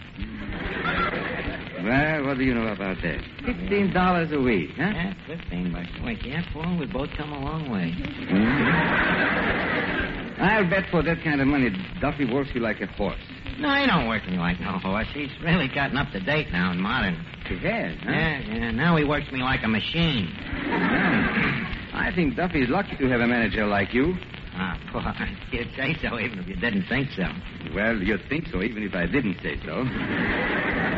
Well, 1.84 2.24
what 2.26 2.38
do 2.38 2.44
you 2.44 2.54
know 2.54 2.66
about 2.68 2.96
that? 3.02 3.20
Fifteen 3.46 3.92
dollars 3.92 4.32
a 4.32 4.40
week, 4.40 4.70
huh? 4.76 4.82
Yeah, 4.82 5.14
15 5.26 5.72
bucks 5.72 5.88
a 6.00 6.04
week. 6.04 6.18
Yeah, 6.24 6.42
Paul, 6.52 6.76
We've 6.78 6.92
both 6.92 7.10
come 7.16 7.32
a 7.32 7.38
long 7.38 7.70
way. 7.70 7.92
Hmm? 7.92 8.68
I'll 10.42 10.68
bet 10.68 10.84
for 10.90 11.02
that 11.02 11.22
kind 11.24 11.40
of 11.40 11.46
money, 11.46 11.70
Duffy 12.00 12.24
works 12.24 12.50
you 12.54 12.60
like 12.60 12.80
a 12.80 12.86
horse. 12.86 13.16
No, 13.58 13.74
he 13.74 13.86
don't 13.86 14.06
work 14.08 14.24
me 14.28 14.38
like 14.38 14.60
no 14.60 14.78
horse. 14.78 15.08
He's 15.12 15.30
really 15.42 15.68
gotten 15.68 15.96
up 15.96 16.12
to 16.12 16.20
date 16.20 16.52
now 16.52 16.70
and 16.70 16.80
modern. 16.80 17.24
He 17.48 17.56
has, 17.58 17.96
huh? 18.02 18.10
Yeah, 18.10 18.38
yeah. 18.40 18.70
Now 18.70 18.96
he 18.96 19.04
works 19.04 19.30
me 19.32 19.40
like 19.40 19.60
a 19.64 19.68
machine. 19.68 20.28
I 21.92 22.12
think 22.14 22.36
Duffy's 22.36 22.68
lucky 22.68 22.96
to 22.96 23.08
have 23.08 23.20
a 23.20 23.26
manager 23.26 23.66
like 23.66 23.92
you. 23.92 24.14
Ah, 24.54 24.78
Paul, 24.92 25.02
you'd 25.50 25.70
say 25.76 25.96
so 26.00 26.20
even 26.20 26.38
if 26.38 26.46
you 26.46 26.56
didn't 26.56 26.86
think 26.88 27.10
so. 27.16 27.24
Well, 27.74 27.96
you'd 27.96 28.22
think 28.28 28.46
so, 28.52 28.62
even 28.62 28.82
if 28.84 28.94
I 28.94 29.06
didn't 29.06 29.38
say 29.42 29.58
so. 29.64 29.84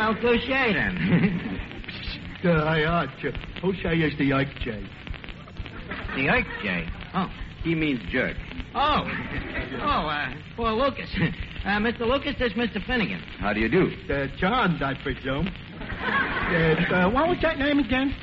Well, 0.00 0.14
touche 0.14 0.48
then. 0.48 1.60
I 2.42 2.84
ought 2.84 3.10
to. 3.20 3.32
Who 3.60 3.74
say 3.82 3.98
is 3.98 4.16
the 4.18 4.32
Ike 4.32 4.54
J? 4.64 4.82
the 6.16 6.30
Ike 6.30 6.46
J. 6.62 6.88
Oh. 7.12 7.28
He 7.62 7.74
means 7.74 8.00
jerk. 8.10 8.36
Oh. 8.74 9.02
Oh, 9.82 10.06
uh, 10.06 10.32
Paul 10.56 10.78
Lukas. 10.78 11.08
Uh, 11.62 11.78
Mr. 11.78 12.00
Lukas, 12.06 12.36
this 12.38 12.52
is 12.52 12.58
Mr. 12.58 12.82
Finnegan. 12.86 13.20
How 13.38 13.52
do 13.52 13.60
you 13.60 13.68
do? 13.68 13.90
Uh, 14.10 14.28
John, 14.38 14.82
I 14.82 14.94
presume. 15.02 15.46
Uh, 15.46 16.94
uh, 16.94 17.10
what 17.10 17.28
was 17.28 17.36
that 17.42 17.58
name 17.58 17.78
again? 17.80 18.14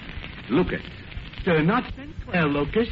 Lukas. 0.49 0.81
Uh, 1.45 1.61
not 1.61 1.83
Sinclair 1.95 2.45
Lucas. 2.45 2.87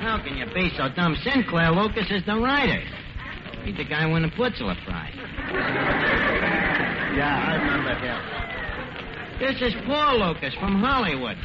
How 0.00 0.18
can 0.24 0.36
you 0.38 0.46
be 0.54 0.70
so 0.78 0.88
dumb? 0.96 1.14
Sinclair 1.22 1.72
Lucas 1.72 2.10
is 2.10 2.24
the 2.24 2.36
writer. 2.38 2.82
He's 3.64 3.76
the 3.76 3.84
guy 3.84 4.04
who 4.04 4.10
won 4.10 4.22
the 4.22 4.30
Pulitzer 4.30 4.64
Prize. 4.86 5.14
Yeah, 7.14 7.44
I 7.46 7.54
remember 7.56 7.94
him. 8.00 8.18
This 9.40 9.60
is 9.60 9.74
Paul 9.86 10.18
Lukas 10.20 10.54
from 10.54 10.80
Hollywood. 10.80 11.36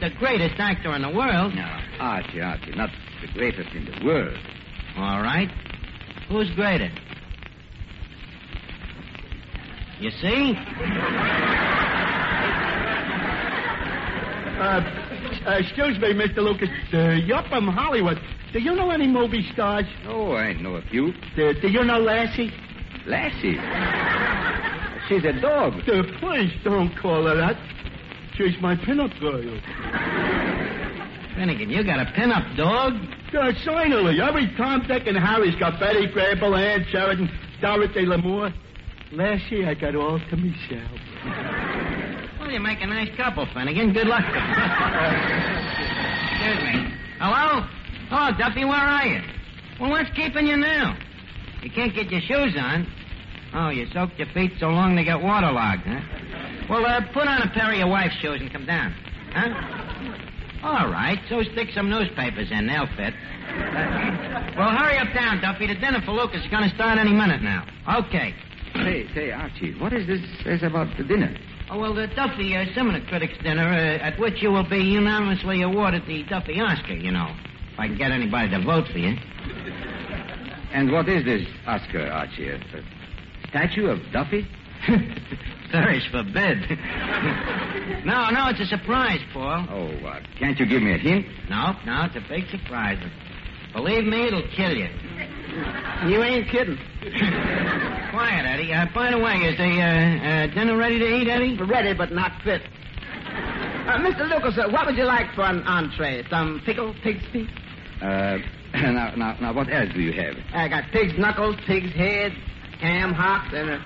The 0.00 0.10
greatest 0.18 0.56
actor 0.58 0.94
in 0.94 1.02
the 1.02 1.10
world. 1.10 1.54
No, 1.54 1.78
Archie, 1.98 2.40
Archie, 2.40 2.72
not 2.72 2.90
the 3.20 3.32
greatest 3.32 3.70
in 3.74 3.84
the 3.84 4.04
world. 4.04 4.38
All 4.96 5.22
right. 5.22 5.48
Who's 6.28 6.50
greater? 6.54 6.90
You 10.00 10.10
see? 10.10 10.54
Uh, 14.58 14.80
uh, 15.46 15.58
excuse 15.58 15.98
me, 15.98 16.12
Mr. 16.14 16.38
Lukas. 16.38 16.68
Uh, 16.92 17.10
you're 17.24 17.42
from 17.48 17.68
Hollywood. 17.68 18.18
Do 18.52 18.60
you 18.60 18.74
know 18.74 18.90
any 18.90 19.06
movie 19.06 19.46
stars? 19.52 19.84
Oh, 20.06 20.32
I 20.32 20.54
know 20.54 20.76
a 20.76 20.82
few. 20.82 21.08
Uh, 21.08 21.52
do 21.60 21.68
you 21.68 21.84
know 21.84 21.98
Lassie? 21.98 22.50
Lassie. 23.06 23.58
She's 25.08 25.24
a 25.24 25.40
dog. 25.40 25.74
Uh, 25.88 26.02
please 26.20 26.52
don't 26.64 26.94
call 26.98 27.26
her 27.26 27.36
that. 27.36 27.56
She's 28.36 28.60
my 28.60 28.74
pinup 28.76 29.18
girl. 29.20 30.35
Finnegan, 31.36 31.68
you 31.68 31.84
got 31.84 32.00
a 32.00 32.10
pin-up 32.16 32.56
dog? 32.56 32.94
Uh, 33.36 33.52
finally, 33.64 34.20
every 34.22 34.50
Tom, 34.56 34.82
Dick, 34.88 35.06
and 35.06 35.18
Harry's 35.18 35.54
got 35.56 35.78
Betty 35.78 36.08
Grable, 36.08 36.58
Ann 36.58 36.86
Sheridan, 36.90 37.28
Dorothy 37.60 38.06
Lamour. 38.06 38.54
Lassie, 39.12 39.66
I 39.66 39.74
got 39.74 39.94
all 39.94 40.18
to 40.18 40.36
myself. 40.36 40.98
Well, 42.40 42.50
you 42.50 42.58
make 42.60 42.80
a 42.80 42.86
nice 42.86 43.14
couple, 43.16 43.46
Finnegan. 43.52 43.92
Good 43.92 44.06
luck. 44.06 44.24
Excuse 46.32 46.62
me. 46.64 46.90
Hello? 47.20 47.66
Hello, 48.08 48.30
Duffy, 48.38 48.64
where 48.64 48.74
are 48.74 49.06
you? 49.06 49.20
Well, 49.78 49.90
what's 49.90 50.10
keeping 50.16 50.46
you 50.46 50.56
now? 50.56 50.96
You 51.62 51.70
can't 51.70 51.94
get 51.94 52.10
your 52.10 52.22
shoes 52.22 52.56
on. 52.58 52.86
Oh, 53.54 53.68
you 53.68 53.86
soaked 53.92 54.18
your 54.18 54.28
feet 54.32 54.52
so 54.58 54.68
long 54.68 54.96
they 54.96 55.04
got 55.04 55.22
waterlogged, 55.22 55.82
huh? 55.84 56.00
Well, 56.70 56.86
uh, 56.86 57.00
put 57.12 57.28
on 57.28 57.42
a 57.42 57.50
pair 57.52 57.72
of 57.72 57.78
your 57.78 57.88
wife's 57.88 58.16
shoes 58.16 58.40
and 58.40 58.50
come 58.50 58.64
down. 58.64 58.94
Huh? 59.32 59.75
All 60.66 60.90
right, 60.90 61.20
so 61.28 61.44
stick 61.52 61.68
some 61.72 61.88
newspapers 61.88 62.50
in. 62.50 62.66
They'll 62.66 62.90
fit. 62.98 63.14
well, 64.58 64.74
hurry 64.74 64.98
up 64.98 65.14
down, 65.14 65.40
Duffy. 65.40 65.68
The 65.68 65.76
dinner 65.76 66.02
for 66.04 66.10
Lukas 66.10 66.42
is 66.42 66.50
going 66.50 66.68
to 66.68 66.74
start 66.74 66.98
any 66.98 67.12
minute 67.12 67.40
now. 67.40 67.64
Okay. 68.02 68.34
Say, 68.74 69.06
say, 69.14 69.30
Archie, 69.30 69.78
what 69.78 69.92
is 69.92 70.08
this 70.08 70.18
says 70.42 70.64
about 70.64 70.88
the 70.98 71.04
dinner? 71.04 71.32
Oh, 71.70 71.78
well, 71.78 71.94
the 71.94 72.08
Duffy 72.08 72.56
uh, 72.56 72.64
Seminar 72.74 73.00
Critics 73.06 73.34
Dinner, 73.44 73.62
uh, 73.62 74.02
at 74.02 74.18
which 74.18 74.42
you 74.42 74.50
will 74.50 74.68
be 74.68 74.78
unanimously 74.78 75.62
awarded 75.62 76.02
the 76.04 76.24
Duffy 76.24 76.58
Oscar, 76.60 76.94
you 76.94 77.12
know. 77.12 77.32
If 77.72 77.78
I 77.78 77.86
can 77.86 77.96
get 77.96 78.10
anybody 78.10 78.50
to 78.50 78.64
vote 78.64 78.88
for 78.90 78.98
you. 78.98 79.14
And 80.72 80.90
what 80.90 81.08
is 81.08 81.24
this 81.24 81.46
Oscar, 81.68 82.10
Archie? 82.10 82.48
A 82.48 82.58
statue 83.48 83.86
of 83.86 84.00
Duffy? 84.12 84.44
Perish 85.70 86.10
forbid. 86.10 86.78
no, 88.04 88.30
no, 88.30 88.48
it's 88.48 88.60
a 88.60 88.66
surprise, 88.66 89.20
Paul. 89.32 89.66
Oh, 89.68 90.06
uh, 90.06 90.20
can't 90.38 90.58
you 90.58 90.66
give 90.66 90.82
me 90.82 90.92
a 90.94 90.98
hint? 90.98 91.26
No, 91.50 91.74
no, 91.84 92.04
it's 92.04 92.16
a 92.16 92.24
big 92.28 92.46
surprise. 92.48 92.98
Believe 93.74 94.04
me, 94.04 94.26
it'll 94.28 94.48
kill 94.56 94.76
you. 94.76 94.88
You 96.08 96.22
ain't 96.22 96.48
kidding. 96.48 96.78
Quiet, 98.10 98.46
Eddie. 98.46 98.72
Uh, 98.72 98.86
by 98.94 99.10
the 99.10 99.18
way, 99.18 99.34
is 99.34 99.56
the 99.56 99.64
uh, 99.64 100.46
uh, 100.46 100.54
dinner 100.54 100.76
ready 100.76 100.98
to 100.98 101.16
eat, 101.16 101.28
Eddie? 101.28 101.58
Ready, 101.62 101.94
but 101.94 102.12
not 102.12 102.32
fit. 102.42 102.62
Uh, 103.86 103.98
Mr. 103.98 104.28
Lukas, 104.28 104.58
uh, 104.58 104.68
what 104.70 104.86
would 104.86 104.96
you 104.96 105.04
like 105.04 105.32
for 105.34 105.42
an 105.42 105.62
entree? 105.62 106.24
Some 106.30 106.62
pickled 106.64 106.96
pig's 107.02 107.24
feet? 107.32 107.48
Uh, 108.00 108.38
now, 108.74 109.14
now, 109.16 109.36
now, 109.40 109.52
what 109.52 109.72
else 109.72 109.90
do 109.94 110.00
you 110.00 110.12
have? 110.12 110.36
I 110.52 110.68
got 110.68 110.84
pig's 110.92 111.18
knuckles, 111.18 111.56
pig's 111.66 111.92
head, 111.94 112.32
ham 112.80 113.12
hocks, 113.12 113.52
and, 113.54 113.70
uh, 113.70 113.78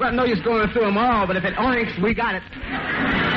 well, 0.00 0.12
no 0.12 0.24
use 0.24 0.40
going 0.40 0.68
through 0.70 0.86
them 0.86 0.96
all, 0.96 1.26
but 1.26 1.36
if 1.36 1.44
it 1.44 1.54
oinks, 1.56 2.02
we 2.02 2.14
got 2.14 2.34
it. 2.34 3.29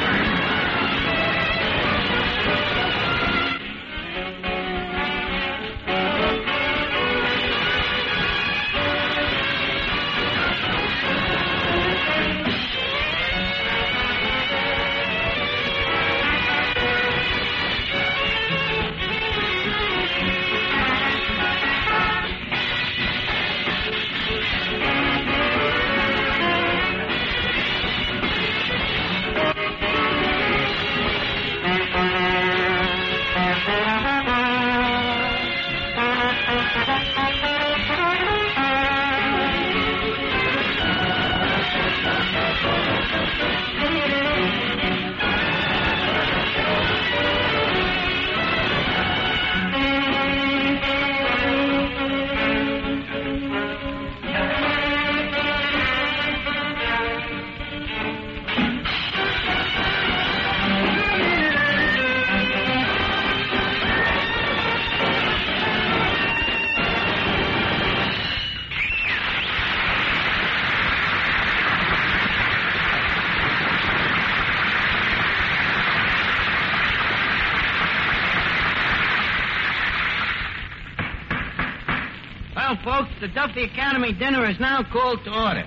Folks, 82.84 83.12
the 83.22 83.30
Duffy 83.30 83.64
Academy 83.64 84.12
dinner 84.12 84.50
is 84.50 84.60
now 84.60 84.84
called 84.84 85.24
to 85.24 85.32
order. 85.32 85.66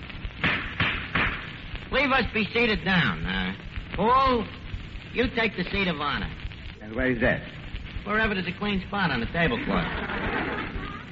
Leave 1.90 2.10
us 2.10 2.24
be 2.34 2.44
seated 2.52 2.84
down. 2.84 3.24
Uh, 3.24 3.54
Paul, 3.96 4.46
you 5.14 5.24
take 5.34 5.56
the 5.56 5.64
seat 5.64 5.88
of 5.88 5.98
honor. 5.98 6.30
And 6.82 6.94
where 6.94 7.10
is 7.10 7.20
that? 7.22 7.40
Wherever 8.04 8.34
there's 8.34 8.46
a 8.46 8.58
clean 8.58 8.84
spot 8.86 9.10
on 9.10 9.20
the 9.20 9.26
tablecloth. 9.26 9.86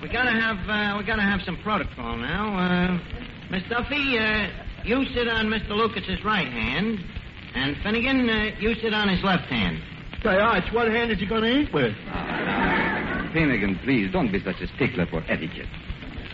We 0.02 0.08
gotta 0.12 0.32
have 0.32 0.58
uh, 0.68 0.98
we 0.98 1.04
gotta 1.04 1.22
have 1.22 1.40
some 1.46 1.56
protocol 1.62 2.18
now. 2.18 2.54
Uh, 2.54 2.98
Miss 3.50 3.62
Duffy, 3.70 4.18
uh, 4.18 4.48
you 4.84 5.06
sit 5.14 5.26
on 5.26 5.46
Mr. 5.46 5.70
Lukas's 5.70 6.22
right 6.22 6.46
hand, 6.46 6.98
and 7.54 7.76
Finnegan, 7.82 8.28
uh, 8.28 8.50
you 8.60 8.74
sit 8.82 8.92
on 8.92 9.08
his 9.08 9.24
left 9.24 9.44
hand. 9.44 9.80
Say, 10.22 10.36
Arch, 10.36 10.64
what 10.72 10.88
hand 10.88 11.10
is 11.10 11.18
he 11.18 11.26
going 11.26 11.42
to 11.42 11.60
eat 11.60 11.72
with? 11.72 11.94
Finnegan, 13.32 13.78
please, 13.84 14.12
don't 14.12 14.30
be 14.30 14.42
such 14.44 14.60
a 14.60 14.66
stickler 14.76 15.06
for 15.06 15.22
etiquette. 15.28 15.68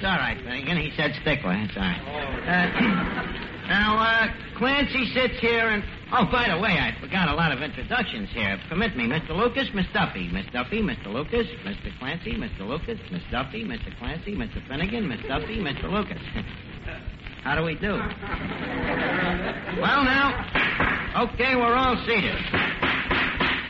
It's 0.00 0.08
all 0.08 0.16
right, 0.16 0.40
Finnegan. 0.40 0.78
He 0.78 0.96
said 0.96 1.12
stickler. 1.20 1.52
It's 1.60 1.76
all 1.76 1.84
right. 1.84 2.00
Uh, 2.00 3.68
now, 3.68 4.00
uh, 4.00 4.32
Clancy 4.56 5.04
sits 5.12 5.38
here 5.40 5.68
and. 5.68 5.84
Oh, 6.10 6.24
by 6.24 6.48
the 6.48 6.56
way, 6.56 6.72
I 6.72 6.96
forgot 6.98 7.28
a 7.28 7.34
lot 7.34 7.52
of 7.52 7.60
introductions 7.60 8.30
here. 8.32 8.58
Permit 8.70 8.96
me, 8.96 9.04
Mr. 9.04 9.36
Lukas, 9.36 9.68
Miss 9.74 9.84
Duffy. 9.92 10.26
Miss 10.32 10.46
Duffy, 10.54 10.80
Mr. 10.80 11.12
Lukas, 11.12 11.46
Mr. 11.68 11.92
Clancy, 11.98 12.32
Mr. 12.32 12.60
Lukas, 12.66 12.98
Miss 13.12 13.20
Duffy, 13.30 13.62
Mr. 13.62 13.94
Clancy, 13.98 14.34
Mr. 14.34 14.66
Finnegan, 14.66 15.06
Miss 15.06 15.20
Duffy, 15.28 15.60
Mr. 15.60 15.92
Lukas. 15.92 16.22
How 17.44 17.54
do 17.54 17.62
we 17.62 17.74
do? 17.74 17.92
Well, 19.84 20.02
now, 20.02 21.28
okay, 21.28 21.56
we're 21.56 21.76
all 21.76 22.02
seated. 22.06 22.40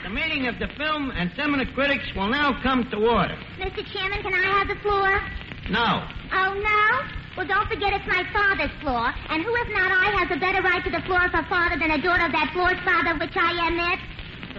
The 0.05 0.11
meeting 0.11 0.47
of 0.47 0.61
the 0.61 0.69
film 0.79 1.11
and 1.11 1.33
seminar 1.35 1.67
critics 1.75 2.07
will 2.15 2.29
now 2.29 2.57
come 2.63 2.89
to 2.93 2.97
order. 2.99 3.37
Mr. 3.59 3.85
Chairman, 3.93 4.23
can 4.23 4.33
I 4.33 4.59
have 4.59 4.69
the 4.69 4.77
floor? 4.81 5.21
No. 5.71 6.03
Oh, 6.35 6.51
no? 6.59 7.07
Well, 7.37 7.47
don't 7.47 7.69
forget 7.69 7.93
it's 7.95 8.07
my 8.07 8.27
father's 8.35 8.75
floor. 8.83 9.15
And 9.31 9.43
who, 9.43 9.55
if 9.55 9.69
not 9.71 9.91
I, 9.93 10.11
has 10.19 10.37
a 10.37 10.41
better 10.41 10.61
right 10.63 10.83
to 10.83 10.91
the 10.91 11.01
floor 11.07 11.25
of 11.25 11.31
her 11.31 11.47
father 11.49 11.79
than 11.79 11.93
a 11.93 12.03
daughter 12.03 12.27
of 12.27 12.33
that 12.33 12.51
floor's 12.53 12.79
father, 12.85 13.15
which 13.19 13.37
I 13.37 13.53
am 13.67 13.79
it? 13.79 13.99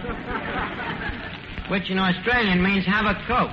Which 1.70 1.88
in 1.90 1.98
Australian 1.98 2.62
means 2.62 2.84
have 2.84 3.06
a 3.06 3.14
coat. 3.26 3.52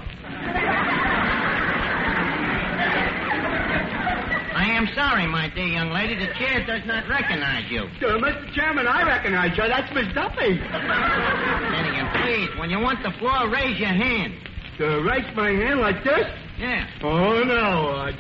I 4.55 4.65
am 4.75 4.87
sorry, 4.95 5.27
my 5.27 5.47
dear 5.53 5.67
young 5.67 5.91
lady. 5.91 6.15
The 6.15 6.33
chair 6.33 6.65
does 6.65 6.81
not 6.85 7.07
recognize 7.07 7.69
you. 7.69 7.83
Uh, 7.83 8.17
Mr. 8.19 8.53
Chairman, 8.55 8.87
I 8.87 9.03
recognize 9.03 9.55
you. 9.55 9.63
That's 9.67 9.93
Miss 9.93 10.11
Duffy. 10.13 10.57
Finnegan, 10.57 12.09
please, 12.23 12.49
when 12.59 12.69
you 12.69 12.79
want 12.79 13.03
the 13.03 13.11
floor, 13.19 13.47
raise 13.47 13.79
your 13.79 13.93
hand. 13.93 14.33
To 14.79 15.03
raise 15.03 15.27
my 15.35 15.51
hand 15.51 15.79
like 15.79 16.03
this? 16.03 16.25
Yeah. 16.59 16.85
Oh, 17.03 17.43
no. 17.43 17.89
Uh, 17.89 18.11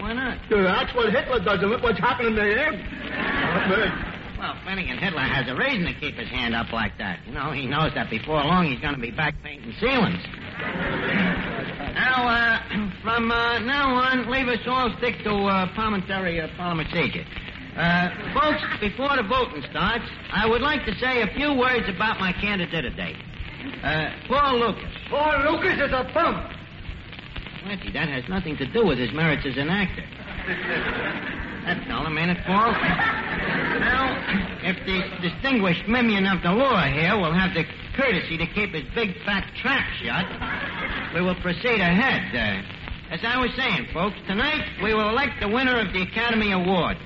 Why 0.00 0.12
not? 0.12 0.38
that's 0.50 0.94
what 0.94 1.12
Hitler 1.12 1.40
does, 1.44 1.62
and 1.62 1.70
look 1.70 1.82
what's 1.82 2.00
happening 2.00 2.34
to 2.34 2.42
him. 2.44 4.12
Well, 4.36 4.54
Finnegan 4.66 4.98
Hitler 4.98 5.22
has 5.22 5.48
a 5.48 5.56
reason 5.56 5.86
to 5.86 5.98
keep 5.98 6.14
his 6.16 6.28
hand 6.28 6.54
up 6.54 6.70
like 6.70 6.98
that. 6.98 7.20
You 7.26 7.32
know, 7.32 7.52
he 7.52 7.66
knows 7.66 7.94
that 7.94 8.10
before 8.10 8.44
long 8.44 8.66
he's 8.66 8.80
going 8.80 8.94
to 8.94 9.00
be 9.00 9.10
back 9.10 9.34
painting 9.42 9.72
ceilings. 9.80 10.20
now, 11.96 12.28
uh, 12.28 12.60
from 13.02 13.30
uh, 13.30 13.58
now 13.60 13.94
on, 13.94 14.30
leave 14.30 14.46
us 14.48 14.60
all 14.66 14.94
stick 14.98 15.24
to 15.24 15.30
uh, 15.32 15.74
parliamentary 15.74 16.38
uh, 16.38 16.48
procedure. 16.52 17.24
Uh, 17.76 18.10
folks, 18.38 18.60
before 18.80 19.16
the 19.16 19.22
voting 19.24 19.64
starts, 19.70 20.04
I 20.32 20.46
would 20.46 20.60
like 20.60 20.84
to 20.84 20.94
say 20.98 21.22
a 21.22 21.28
few 21.34 21.54
words 21.54 21.88
about 21.88 22.20
my 22.20 22.32
candidate 22.32 22.84
today. 22.84 23.16
Uh, 23.82 24.10
Paul 24.28 24.58
Lukas. 24.60 24.92
Paul 25.08 25.52
Lukas 25.52 25.80
is 25.80 25.92
a 25.92 26.04
bump. 26.12 26.55
That 27.66 28.08
has 28.08 28.28
nothing 28.28 28.56
to 28.58 28.66
do 28.66 28.86
with 28.86 28.98
his 28.98 29.10
merits 29.12 29.42
as 29.44 29.56
an 29.56 29.68
actor. 29.68 30.04
That 31.66 31.82
fella, 31.88 32.10
man, 32.10 32.30
it, 32.30 32.38
Paul. 32.46 32.70
Now, 32.70 34.14
if 34.62 34.78
the 34.86 35.02
distinguished 35.18 35.88
minion 35.88 36.26
of 36.26 36.42
the 36.42 36.52
law 36.52 36.84
here 36.86 37.16
will 37.16 37.34
have 37.34 37.54
the 37.54 37.64
courtesy 37.96 38.38
to 38.38 38.46
keep 38.54 38.70
his 38.70 38.84
big 38.94 39.18
fat 39.24 39.50
trap 39.60 39.82
shut, 39.98 40.30
we 41.14 41.22
will 41.26 41.34
proceed 41.42 41.80
ahead. 41.82 42.30
Uh, 42.30 42.62
as 43.12 43.20
I 43.26 43.40
was 43.40 43.50
saying, 43.56 43.88
folks, 43.92 44.16
tonight 44.28 44.62
we 44.80 44.94
will 44.94 45.08
elect 45.10 45.40
the 45.40 45.48
winner 45.48 45.80
of 45.80 45.92
the 45.92 46.02
Academy 46.02 46.52
Award. 46.52 46.98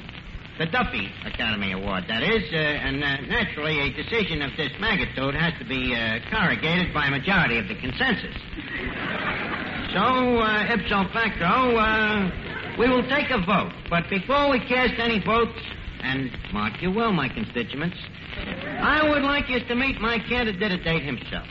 The 0.59 0.67
Duffy 0.67 1.09
Academy 1.25 1.73
Award, 1.73 2.05
that 2.09 2.23
is, 2.23 2.45
uh, 2.53 2.57
and 2.57 3.03
uh, 3.03 3.33
naturally 3.33 3.81
a 3.81 3.93
decision 3.97 4.43
of 4.43 4.51
this 4.59 4.73
magnitude 4.79 5.35
has 5.35 5.55
to 5.59 5.65
be 5.65 5.97
uh, 5.97 6.21
corrugated 6.29 6.93
by 6.93 7.07
a 7.07 7.11
majority 7.11 7.57
of 7.57 7.67
the 7.67 7.81
consensus. 7.81 8.37
So, 9.93 9.99
uh, 9.99 10.73
ipso 10.73 11.03
facto, 11.13 11.75
uh, 11.75 12.31
we 12.79 12.89
will 12.89 13.03
take 13.09 13.31
a 13.31 13.45
vote. 13.45 13.73
But 13.91 14.09
before 14.09 14.49
we 14.49 14.61
cast 14.61 14.95
any 15.01 15.19
votes, 15.19 15.59
and 16.03 16.31
mark 16.53 16.81
you 16.81 16.93
well, 16.93 17.13
my 17.13 17.29
constituents, 17.29 17.97
I 18.37 19.09
would 19.11 19.23
like 19.23 19.49
you 19.49 19.59
to 19.67 19.75
meet 19.75 20.01
my 20.01 20.19
candidate 20.29 21.03
himself. 21.03 21.47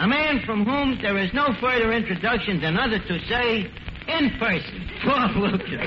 A 0.00 0.06
man 0.08 0.42
from 0.44 0.64
whom 0.64 0.98
there 1.00 1.16
is 1.16 1.32
no 1.32 1.54
further 1.60 1.92
introduction 1.92 2.60
than 2.60 2.76
other 2.76 2.98
to 2.98 3.18
say, 3.28 3.70
in 4.08 4.30
person, 4.38 4.90
Paul 5.04 5.30
Lukas. 5.36 5.86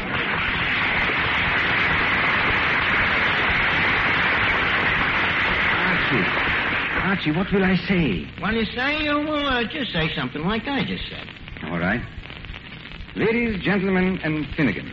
Archie. 5.84 6.26
Archie, 7.04 7.32
what 7.32 7.52
will 7.52 7.64
I 7.64 7.76
say? 7.88 8.26
What 8.40 8.54
you 8.54 8.66
say? 8.74 9.04
You 9.04 9.16
will 9.16 9.46
uh, 9.46 9.64
just 9.70 9.92
say 9.92 10.10
something 10.16 10.44
like 10.44 10.64
I 10.66 10.86
just 10.86 11.04
said. 11.10 11.28
All 11.66 11.80
right. 11.80 12.02
Ladies, 13.16 13.62
gentlemen, 13.62 14.20
and 14.24 14.46
Finnegan. 14.56 14.88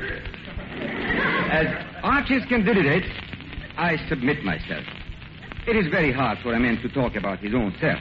As 1.50 1.66
Archie's 2.02 2.44
candidate, 2.46 3.04
I 3.76 3.96
submit 4.08 4.42
myself. 4.42 4.84
It 5.66 5.76
is 5.76 5.86
very 5.88 6.12
hard 6.12 6.38
for 6.38 6.52
a 6.52 6.60
man 6.60 6.80
to 6.82 6.88
talk 6.88 7.14
about 7.14 7.38
his 7.38 7.54
own 7.54 7.74
self. 7.80 8.00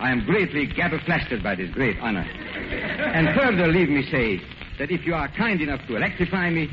I 0.00 0.10
am 0.10 0.24
greatly 0.24 0.66
gabberflasted 0.66 1.42
by 1.42 1.54
this 1.54 1.70
great 1.70 1.98
honor. 2.00 2.22
And 2.22 3.28
further, 3.38 3.66
leave 3.66 3.88
me 3.88 4.08
say 4.10 4.40
that 4.78 4.90
if 4.90 5.06
you 5.06 5.14
are 5.14 5.28
kind 5.28 5.60
enough 5.60 5.80
to 5.88 5.96
electrify 5.96 6.50
me, 6.50 6.68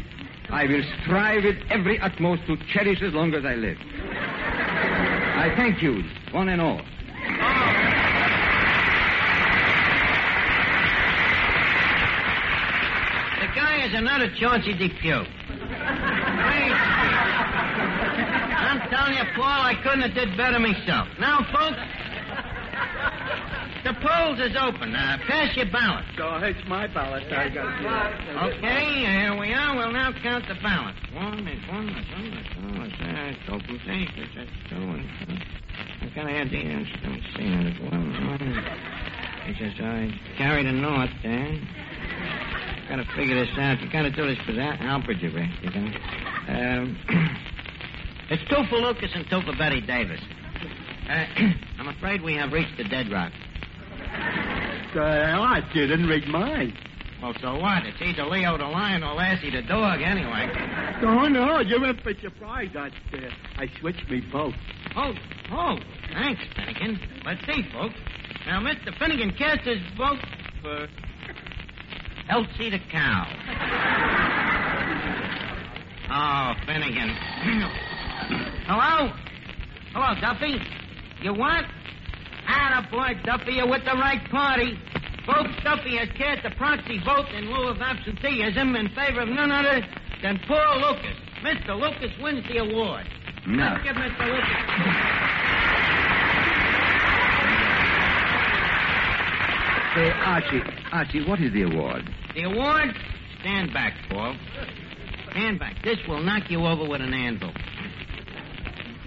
I 0.50 0.66
will 0.66 0.84
strive 1.02 1.44
with 1.44 1.58
every 1.70 2.00
utmost 2.00 2.46
to 2.48 2.58
cherish 2.72 3.02
as 3.02 3.14
long 3.14 3.34
as 3.34 3.46
I 3.46 3.56
live. 3.56 3.78
I 3.82 5.54
thank 5.56 5.82
you, 5.82 6.04
one 6.32 6.50
and 6.50 6.62
all. 6.62 6.82
The 13.96 14.02
guy 14.02 14.08
is 14.08 14.12
another 14.12 14.28
Chauncey 14.40 14.74
Depew. 14.74 15.00
Great. 15.00 15.26
I'm 18.60 18.90
telling 18.90 19.14
you, 19.16 19.24
Paul, 19.36 19.62
I 19.64 19.76
couldn't 19.84 20.02
have 20.02 20.14
did 20.14 20.36
better 20.38 20.60
myself. 20.60 21.08
Now, 21.20 21.40
folks, 21.54 21.80
the 23.84 23.94
polls 24.04 24.40
is 24.40 24.56
open. 24.60 24.96
Uh, 24.96 25.18
pass 25.28 25.56
your 25.56 25.72
ballot. 25.72 26.04
So 26.18 26.36
it's 26.44 26.60
my 26.68 26.88
ballot. 26.88 27.32
I 27.32 27.50
got 27.50 27.80
it. 27.80 28.58
Okay, 28.58 29.06
here 29.06 29.38
we 29.40 29.54
are. 29.54 29.76
We'll 29.78 29.92
now 29.92 30.12
count 30.22 30.46
the 30.48 30.56
ballots. 30.62 31.00
One, 31.14 31.46
that's 31.46 31.68
one, 31.72 31.88
that's 31.88 32.12
one, 32.12 32.32
that's 32.36 32.50
two, 32.52 32.68
that's 32.76 33.00
that, 33.00 33.54
open 33.54 33.80
page, 33.86 34.10
that's 34.18 34.36
that's 34.36 34.52
two, 34.70 34.76
and 34.76 35.08
I 36.02 36.12
gotta 36.16 36.32
have 36.32 36.50
the 36.50 36.58
answer. 36.58 37.00
Let 37.04 37.12
me 37.12 37.22
see. 37.38 37.48
One, 37.86 38.28
one. 38.28 38.66
He 39.46 39.54
says, 39.62 39.74
I 39.80 40.10
carried 40.38 40.66
a 40.66 40.72
north 40.72 41.12
there. 41.22 41.60
Gotta 42.90 43.06
figure 43.16 43.36
this 43.36 43.50
out. 43.58 43.82
You 43.82 43.90
gotta 43.92 44.12
do 44.12 44.28
this 44.28 44.38
for 44.46 44.54
that 44.54 44.80
Algebra, 44.82 45.48
you 45.62 45.70
know. 45.70 45.92
Um, 46.48 46.98
it's 48.30 48.44
two 48.50 48.64
for 48.70 48.78
Lukas 48.78 49.10
and 49.16 49.26
two 49.30 49.42
for 49.42 49.58
Bette 49.58 49.82
Davis. 49.82 50.22
Uh, 51.10 51.26
I'm 51.80 51.88
afraid 51.88 52.22
we 52.22 52.36
have 52.36 52.52
reached 52.52 52.78
the 52.78 52.84
dead 52.84 53.12
rock. 53.12 53.32
Uh, 54.96 55.00
Archie 55.00 55.88
didn't 55.88 56.08
read 56.08 56.28
mine. 56.28 56.78
Well, 57.22 57.34
so 57.42 57.58
what? 57.58 57.86
It's 57.86 58.02
either 58.02 58.30
Leo 58.30 58.58
the 58.58 58.66
lion 58.66 59.04
or 59.04 59.16
Lassie 59.16 59.50
the 59.50 59.64
dog, 59.64 60.02
anyway. 60.02 60.48
Oh, 61.02 61.28
no, 61.28 61.60
you're 61.60 61.84
in 61.86 61.98
for 61.98 62.14
surprise. 62.22 62.70
I, 62.78 62.88
uh, 62.88 63.30
I 63.58 63.68
switched 63.80 64.10
me 64.10 64.22
vote. 64.32 64.54
Oh, 64.96 65.14
oh, 65.52 65.78
thanks, 66.14 66.42
Finnegan. 66.56 67.00
Let's 67.26 67.42
see, 67.48 67.64
folks. 67.74 67.96
Now, 68.46 68.62
Mr. 68.62 68.98
Finnegan 69.00 69.34
cast 69.38 69.62
his 69.62 69.80
vote 69.98 70.20
for 70.62 70.88
Elsie 72.30 72.70
the 72.72 72.80
cow. 72.92 73.26
Oh, 76.10 76.54
Finnegan. 76.66 77.10
Hello? 78.68 79.12
Hello, 79.94 80.20
Duffy? 80.20 80.58
You 81.22 81.34
what? 81.34 81.66
Ah, 82.48 82.88
boy, 82.92 83.14
Duffy, 83.24 83.54
you're 83.54 83.70
with 83.70 83.86
the 83.86 83.94
right 83.94 84.24
party. 84.32 84.78
Folks, 85.26 85.52
Duffy 85.64 85.98
has 85.98 86.10
cast 86.18 86.46
a 86.46 86.56
proxy 86.56 87.00
vote 87.04 87.30
in 87.36 87.52
lieu 87.52 87.68
of 87.70 87.82
absenteeism 87.82 88.76
in 88.76 88.90
favor 88.90 89.22
of 89.22 89.30
none 89.30 89.52
other 89.52 89.86
than 90.22 90.40
Paul 90.48 90.80
Lukas. 90.80 91.18
Mr. 91.44 91.80
Lukas 91.80 92.12
wins 92.22 92.44
the 92.48 92.58
award. 92.58 93.06
No. 93.48 93.64
Let's 93.64 93.84
give 93.84 93.96
Mr. 93.96 94.26
Lukas. 94.26 95.35
Say, 99.96 100.12
Archie, 100.12 100.62
Archie, 100.92 101.26
what 101.26 101.40
is 101.40 101.54
the 101.54 101.62
award? 101.62 102.04
The 102.36 102.44
award? 102.44 102.94
Stand 103.40 103.74
back, 103.74 103.94
Paul. 104.10 104.36
Stand 105.32 105.58
back. 105.58 105.82
This 105.86 105.98
will 106.06 106.22
knock 106.22 106.52
you 106.52 106.66
over 106.66 106.86
with 106.90 107.00
an 107.00 107.14
anvil. 107.14 107.54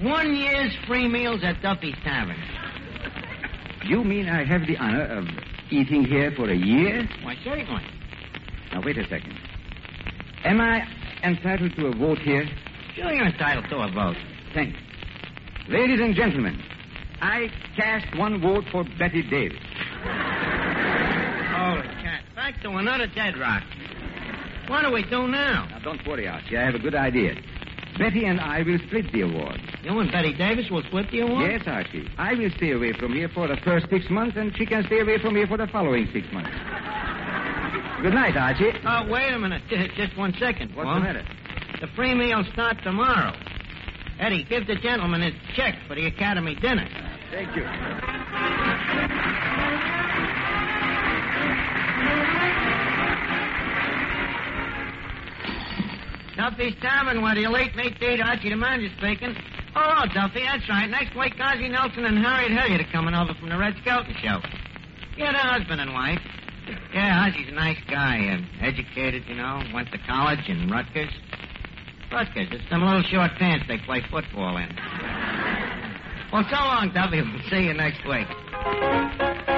One 0.01 0.35
year's 0.35 0.75
free 0.87 1.07
meals 1.07 1.41
at 1.45 1.61
Duffy's 1.61 1.97
Tavern. 2.05 2.43
You 3.85 4.03
mean 4.03 4.31
I 4.31 4.45
have 4.45 4.67
the 4.67 4.79
honor 4.79 5.05
of 5.05 5.27
eating 5.71 6.05
here 6.05 6.33
for 6.35 6.49
a 6.49 6.57
year? 6.57 7.07
Why, 7.23 7.37
certainly. 7.45 7.83
Now, 8.73 8.81
wait 8.83 8.97
a 8.97 9.07
second. 9.09 9.37
Am 10.45 10.59
I 10.59 10.87
entitled 11.23 11.73
to 11.77 11.87
a 11.89 11.95
vote 11.95 12.19
here? 12.19 12.49
Sure, 12.95 13.13
you're 13.13 13.27
entitled 13.27 13.67
to 13.69 13.77
a 13.77 13.91
vote. 13.93 14.17
Thanks. 14.55 14.79
Ladies 15.69 16.01
and 16.01 16.15
gentlemen, 16.15 16.63
I 17.21 17.49
cast 17.77 18.17
one 18.17 18.41
vote 18.41 18.65
for 18.73 18.85
Bette 18.99 19.29
Davis. 19.29 19.59
Back 22.49 22.63
to 22.63 22.71
another 22.71 23.07
dead 23.15 23.37
rock. 23.37 23.63
What 24.69 24.81
do 24.81 24.91
we 24.91 25.03
do 25.03 25.29
now? 25.29 25.69
Now, 25.69 25.81
don't 25.81 26.01
worry, 26.09 26.27
Archie. 26.27 26.57
I 26.57 26.65
have 26.65 26.75
a 26.75 26.79
good 26.79 26.95
idea. 26.95 27.35
Betty 27.99 28.25
and 28.25 28.41
I 28.41 28.63
will 28.63 28.79
split 28.87 29.13
the 29.13 29.21
award. 29.21 29.61
You 29.83 29.99
and 29.99 30.11
Bette 30.11 30.33
Davis 30.33 30.71
will 30.71 30.83
split 30.85 31.11
the 31.11 31.21
award? 31.21 31.51
Yes, 31.51 31.65
Archie. 31.67 32.09
I 32.17 32.33
will 32.33 32.49
stay 32.57 32.71
away 32.71 32.95
from 32.95 33.13
here 33.13 33.29
for 33.29 33.49
the 33.49 33.59
first 33.67 33.91
six 33.91 34.09
months, 34.09 34.39
and 34.39 34.57
she 34.57 34.65
can 34.65 34.83
stay 34.87 35.01
away 35.01 35.19
from 35.21 35.37
here 35.37 35.47
for 35.47 35.59
the 35.59 35.67
following 35.67 36.09
six 36.11 36.27
months. 36.33 36.49
Good 38.03 38.15
night, 38.15 38.35
Archie. 38.35 38.73
Oh, 38.83 39.07
wait 39.13 39.31
a 39.31 39.39
minute. 39.39 39.61
Just 39.95 40.17
one 40.17 40.33
second. 40.41 40.75
What's 40.75 40.89
the 40.89 41.01
matter? 41.01 41.27
The 41.83 41.89
free 41.89 42.15
meal 42.15 42.45
start 42.55 42.79
tomorrow. 42.83 43.37
Eddie, 44.19 44.45
give 44.49 44.67
the 44.67 44.77
gentleman 44.77 45.21
his 45.21 45.35
check 45.55 45.75
for 45.87 45.95
the 45.95 46.07
Academy 46.07 46.55
dinner. 46.55 46.89
Thank 47.31 47.55
you. 47.55 48.18
Duffy's 56.39 56.75
Tavern, 56.81 57.21
where 57.21 57.35
the 57.35 57.43
elite 57.43 57.75
meet 57.75 57.99
the 57.99 58.23
Archie 58.23 58.51
the 58.51 58.57
manager 58.57 58.95
speaking. 58.97 59.35
Oh, 59.75 60.07
Duffy, 60.15 60.47
that's 60.47 60.69
right. 60.71 60.87
Next 60.87 61.19
week, 61.19 61.35
Ozzie 61.35 61.69
Nelson 61.69 62.05
and 62.05 62.17
Harriet 62.17 62.55
Hilliard 62.55 62.81
are 62.81 62.93
coming 62.93 63.13
over 63.13 63.35
from 63.35 63.49
the 63.49 63.59
Red 63.59 63.75
Skelton 63.83 64.15
show. 64.23 64.39
Yeah, 65.19 65.35
they're 65.35 65.51
husband 65.51 65.81
and 65.81 65.93
wife. 65.93 66.23
Yeah, 66.95 67.27
Ozzie's 67.27 67.49
a 67.49 67.59
nice 67.59 67.83
guy. 67.91 68.39
Uh, 68.39 68.65
educated, 68.65 69.25
you 69.27 69.35
know. 69.35 69.63
Went 69.75 69.91
to 69.91 69.99
college 70.07 70.47
in 70.47 70.71
Rutgers. 70.71 71.11
Rutgers, 72.13 72.47
it's 72.53 72.71
them 72.71 72.87
little 72.87 73.03
short 73.03 73.33
pants 73.37 73.67
they 73.67 73.79
play 73.79 74.01
football 74.09 74.59
in. 74.59 74.71
Well, 76.33 76.47
so 76.49 76.55
long, 76.55 76.93
Duffy. 76.95 77.19
We'll 77.27 77.51
see 77.51 77.67
you 77.67 77.75
next 77.75 78.07
week. 78.07 79.58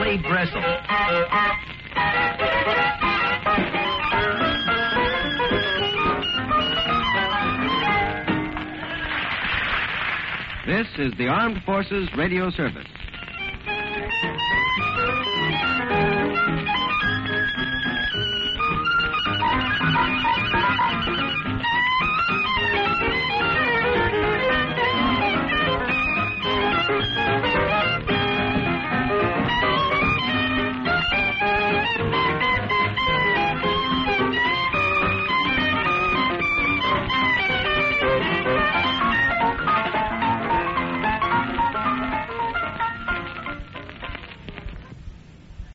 Lee 0.00 0.16
bristle. 0.16 0.62
This 10.66 10.86
is 10.98 11.12
the 11.18 11.28
Armed 11.28 11.62
Forces 11.64 12.08
Radio 12.16 12.50
Service. 12.50 12.86